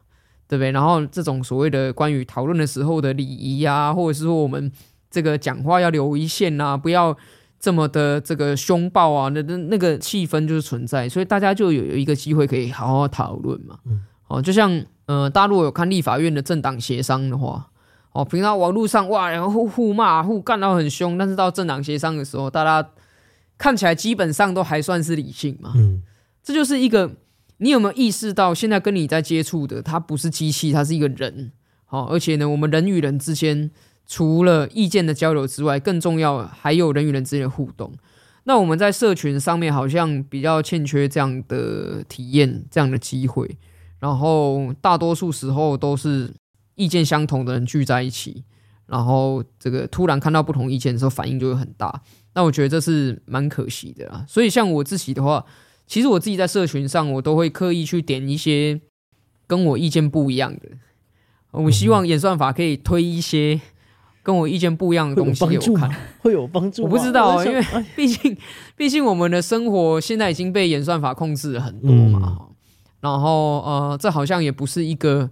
[0.48, 0.72] 对不对？
[0.72, 4.72] 然后这种所谓的关于讨论的时候的礼仪啊，或者是说我们
[5.12, 7.16] 这个讲话要留一线啊，不要
[7.60, 13.78] 这么的这个凶暴啊，那那那个气氛就是存在，所以大家就有有一个机会可以好好讨论嘛。
[13.86, 17.68] 嗯，哦，就像呃，大家如果有看立法院的政党协商的话，
[18.14, 22.88] 哦，平常网络上哇，然后互互骂互干到很凶，但是到政党协商的时候，大家。
[23.58, 26.02] 看起来基本上都还算是理性嘛，嗯，
[26.42, 27.16] 这就是一个
[27.58, 31.52] 你有没有意识到，现在跟你在接触的，他不是机器，他是一个人，
[31.86, 33.72] 好，而且呢，我们人与人之间
[34.06, 37.94] 除了意见的交流之外，更重要还有人与人之间的互动。
[38.46, 43.58] 那我们在社群上面好像比较欠缺这样的体验，这样的机会，
[44.00, 46.34] 然后大多数时候都是
[46.76, 48.44] 意见相同的人聚在一起，
[48.88, 52.02] 然后这个突然看到不同意见的时候，反应就会很大。
[52.36, 55.46] 那我觉得这是蛮可惜的啊，所以像我自己的话，
[55.86, 58.82] 其实我自己在社群上，我都会刻意去点一些
[59.46, 60.62] 跟我意见不一样的。
[61.52, 63.62] 我希望演算法可以推一些
[64.24, 66.82] 跟我意见不一样的东西给我看，会有帮助。
[66.86, 67.62] 我不知道啊，因为
[67.96, 68.36] 毕竟
[68.76, 72.38] 毕竟我们的生活现在已经被演算法控制了很多嘛。
[72.40, 72.56] 嗯、
[73.02, 75.30] 然后呃，这好像也不是一个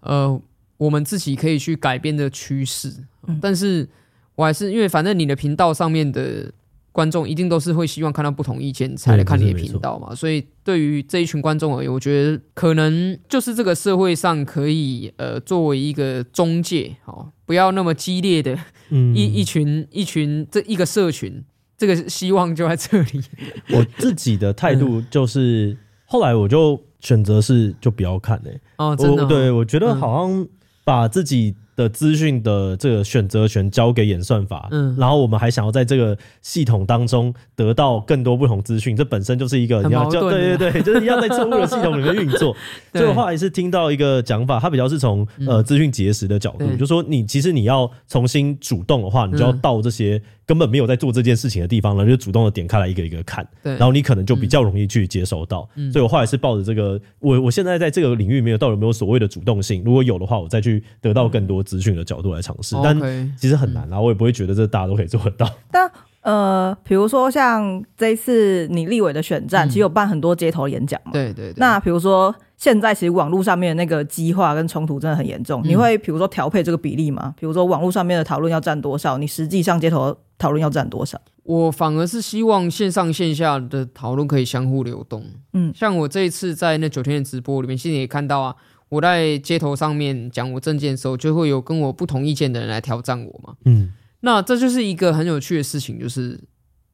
[0.00, 0.42] 呃
[0.78, 3.04] 我们自己可以去改变的趋势，
[3.40, 3.88] 但是。
[4.34, 6.50] 我还是因为反正你的频道上面的
[6.90, 18.58] 观众一定都是会希望看到不同意见才来看你的频道嘛，所以对于这一群观众而言，我觉得可能就是这个社会上可以呃作为一个中介，哦，不要那么激烈的
[18.90, 21.42] 一一群一群这一个社群，
[21.78, 23.22] 这个希望就在这里。
[23.72, 28.60] 我自己的态度就是，后来我就选择是就不要看嘞。
[28.76, 30.46] 哦，真的，对我觉得好像
[30.84, 31.54] 把自己。
[31.76, 42.54] 的资讯的这个选择权交给演算法，嗯，然后我们还想要在这个系统当中得到更多不同资讯，这本身就是一个你要叫对对对，就是要在错误的系统里面运作。
[42.92, 50.22] 这个话也是听到一个讲法，它比较是从呃资讯结识的角度，就是说你其实你要重新主动的话，你就要到这些。
[50.52, 55.66] 根本没有在做这件事情的地方呢，就主动的点开来一个一个看，对，然后你可能就比较容易去接收到。
[55.76, 62.76] 嗯、所以我后来是抱着这个，我我现在在这个领域没有到底有没有所谓的主动性，如果有的话，我再去得到更多资讯的角度来尝试。
[62.76, 65.50] 嗯、但其实很难啊，我也不会觉得这大家都可以做得到。
[65.72, 65.90] 但
[66.20, 71.12] 呃，比如说像这一次你立委的选战，其实有办很多街头演讲嘛。
[71.12, 71.54] 对对对。
[71.56, 72.34] 那比如说。
[72.62, 77.34] 现在其实网络上面的那个激化跟冲突真的很严重，你会比如说调配这个比例吗？
[77.36, 81.20] 比如说网络上面的讨论要占多少，你实际上街头讨论要占多少？
[81.42, 85.24] 我反而是希望线上线下的讨论可以相互流动。
[85.54, 88.54] 嗯，像我这一次在那九天的直播里面，其实也看到啊，
[88.90, 93.54] 我在街头上面讲我政见的时候，就会有跟我不同意见的人来挑战我嘛。
[93.64, 96.40] 嗯，那这就是一个很有趣的事情，就是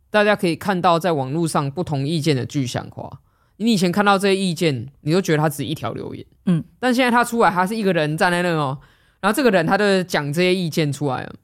[0.09, 3.21] 大家可以看到在网络上不同意见的具象化。
[3.59, 8.79] 你以前看到这些意见，你都觉得他只是一条留言，嗯，但现在他出来，他是一个人站在那哦，
[9.21, 11.35] 然后这个人他就讲这些意见出来了。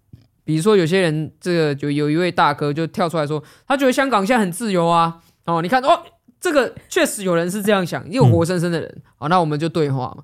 [0.45, 6.03] 比如说有些人，这个就有一位大哥就跳出来说，他觉得香港现在很自由啊，哦，你看哦，
[6.39, 10.23] 这个确实有人是这样想，也有活生生的人，好，那我们就对话嘛。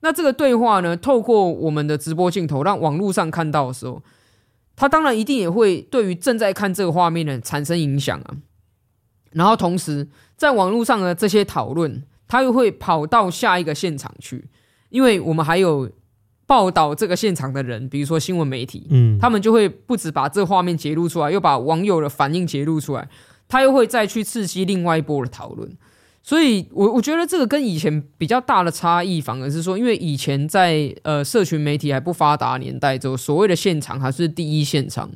[0.00, 4.02] 那这个对话呢，透过我们的直播镜头让网络上看到的时候，
[4.74, 8.34] 他当然一定也会对于正在看这个画面的人产生影响啊。
[9.30, 10.08] 然后同时，
[10.42, 14.44] 在网络上的这些讨论，他又会跑到下一个现场去，
[14.88, 15.88] 因为我们还有
[16.48, 23.08] 报道这个现场的人，比如说新闻媒体，嗯，他们就会不止把这画面揭露出来，又把网友的反应揭露出来，
[23.46, 25.70] 他又会再去刺激另外一波的讨论。
[26.24, 35.08] 所以我，我我觉得这个跟以前比较大的差异，反而是说，因为以前在呃社群媒体还不发达年代，就所谓的现场还是第一现场，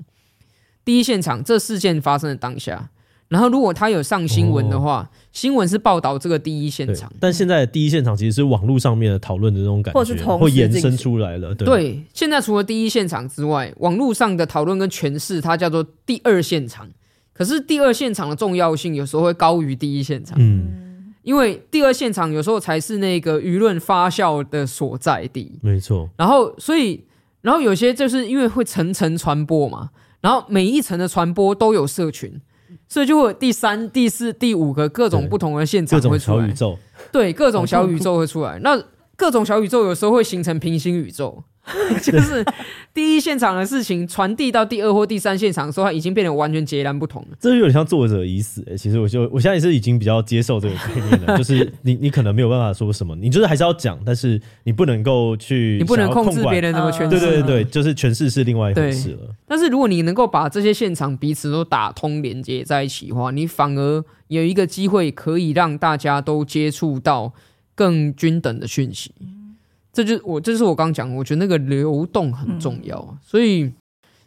[0.84, 2.90] 第一现场，这事件发生的当下。
[3.28, 7.12] 然后，如果他有上新闻的话，哦、新闻是报道这个第一现场。
[7.18, 11.52] 但现在的第一现场其实是网络上面的讨论的这种感觉，或是会延伸出来了。
[11.52, 16.88] 对，对，现在除了第一现场之外，网络上的讨论跟诠释，它叫做第二现场。
[17.32, 25.58] 可是第二现场的重要性有时候会高于第一现场，嗯，因为第二现场有时候才是那个舆论发酵的所在地。
[25.62, 26.08] 没错。
[26.16, 27.02] 然后，所以，
[27.40, 32.40] 然后有些就是因为会层层传播嘛，然后每一层的传播都有社群。
[32.88, 36.46] 所以就会有第三、第四、第五个各种不同的现场会出来，
[37.12, 38.58] 对，各种小宇宙会出来。
[38.60, 38.80] 那
[39.16, 41.42] 各种小宇宙有时候会形成平行宇宙，
[42.02, 42.44] 就是
[42.94, 47.36] 第一现场的事情传递到第二或第三现场的时候，它已经变得完全截然不同了。
[47.40, 48.76] 这有点像作者已死、欸。
[48.76, 57.08] 其实我就我现在也是已经比较接受这个概念了， 就是你你可能没有办法说什么，你就是还是要讲，但是你不能够去， 你不能控制别人怎么诠释。
[57.08, 59.34] 对对对对，就是诠释是另外一回事了。
[59.46, 67.32] 但是如果你能够把这些现场彼此都打通连接在一起的话，你反而有一个机会可以让大家都接触到
[67.74, 69.12] 更均等的讯息。
[69.96, 73.72] 这就是我，这是我刚讲，我觉得那个流动很重要，嗯、所以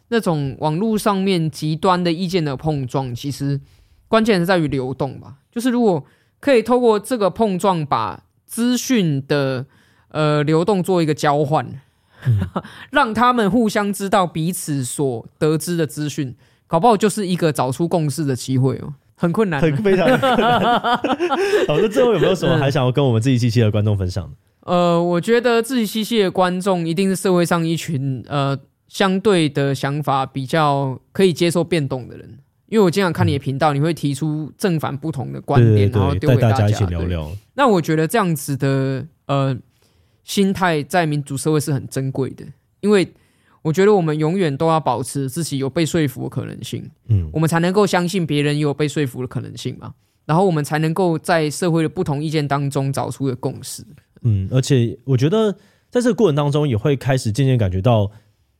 [0.08, 3.60] 那种网络上面极端的意见的碰撞，其实
[4.08, 5.36] 关键是在于流动吧。
[5.48, 6.04] 就是如果
[6.40, 9.64] 可以透过这个碰撞，把资讯的
[10.08, 11.64] 呃流动做一个交换，
[12.26, 12.40] 嗯、
[12.90, 16.34] 让他们互相知道彼此所得知的资讯，
[16.66, 18.94] 搞不好就是一个找出共识的机会哦。
[19.14, 20.80] 很困难，很非常困难。
[21.68, 24.28] 好，那最后有没有什么还想要跟我们这一期期的观众分享？
[24.60, 28.58] 呃，我觉得志祺七七的观众一定是社会上一群呃
[28.88, 37.30] 相对的想法比较可以接受变动的人，因为我经常看你的频道，你会提出正反不同的观点，然后丢给大家一起聊聊。
[37.54, 39.56] 那我觉得这样子的呃
[40.24, 42.44] 心态在民主社会是很珍贵的，
[42.80, 43.08] 因为
[43.62, 49.94] 我觉得我们永远都要保持自己有被说服的可能性，嗯，我们才能够相信别人也有被说服的可能性嘛，
[50.26, 53.84] 然后我们才能够在社会的不同意见当中找出一个共识。
[54.22, 55.52] 嗯，而且我觉得
[55.90, 58.10] 在这个过程当中，也会开始渐渐感觉到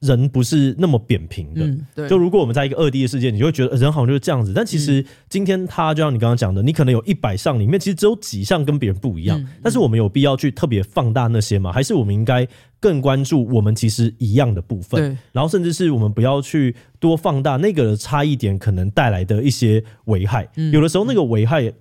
[0.01, 1.63] 人不是那么扁平的。
[1.63, 2.09] 嗯，对。
[2.09, 4.53] 就如果我们在一个二 D 的世界，你就会觉得人好像就是这样子。
[4.55, 9.47] 但其实今天他就像你刚刚讲的，你可能有一百项里面，其实只有几项跟别人不一样。
[9.63, 11.71] 但是我们有必要去特别放大那些吗？
[11.71, 12.49] 还是我们应该
[12.81, 14.99] 更关注我们其实一样的部分？
[15.01, 15.19] 对。
[15.33, 20.49] 然后甚至是我们不要去多放大那个差异点可能带来的一些危害。
[20.73, 21.73] 有的时候那个危害。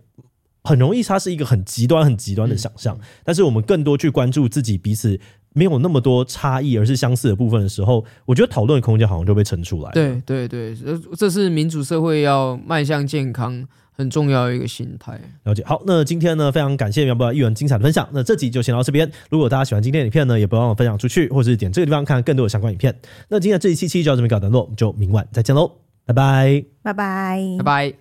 [0.70, 2.96] 很容易，它是一个很极端、很极端的想象。
[2.96, 5.20] 嗯、但是我们更多去关注自己彼此
[5.54, 9.92] 没有那么多差异，而是相似的部分的时候，我觉得讨论的空间好像就被撑出来。
[9.92, 10.76] 对对对，
[11.18, 15.20] 这是民主社会要迈向健康很重要的一个心态。
[15.44, 15.64] 了解。
[15.66, 18.08] 好，那今天呢，非常感谢苗博雅议员精彩的分享。
[18.14, 19.12] 那这集就先到这边。
[19.32, 22.96] 如果大家喜欢今天的影片呢，也不要忘了分享出去，或者是点这个地方看更多的相关影片。
[23.28, 25.72] 那今天的这一期期就到这边告一段落，我们就明晚再见喽，
[26.06, 27.94] 拜拜，拜拜，拜拜。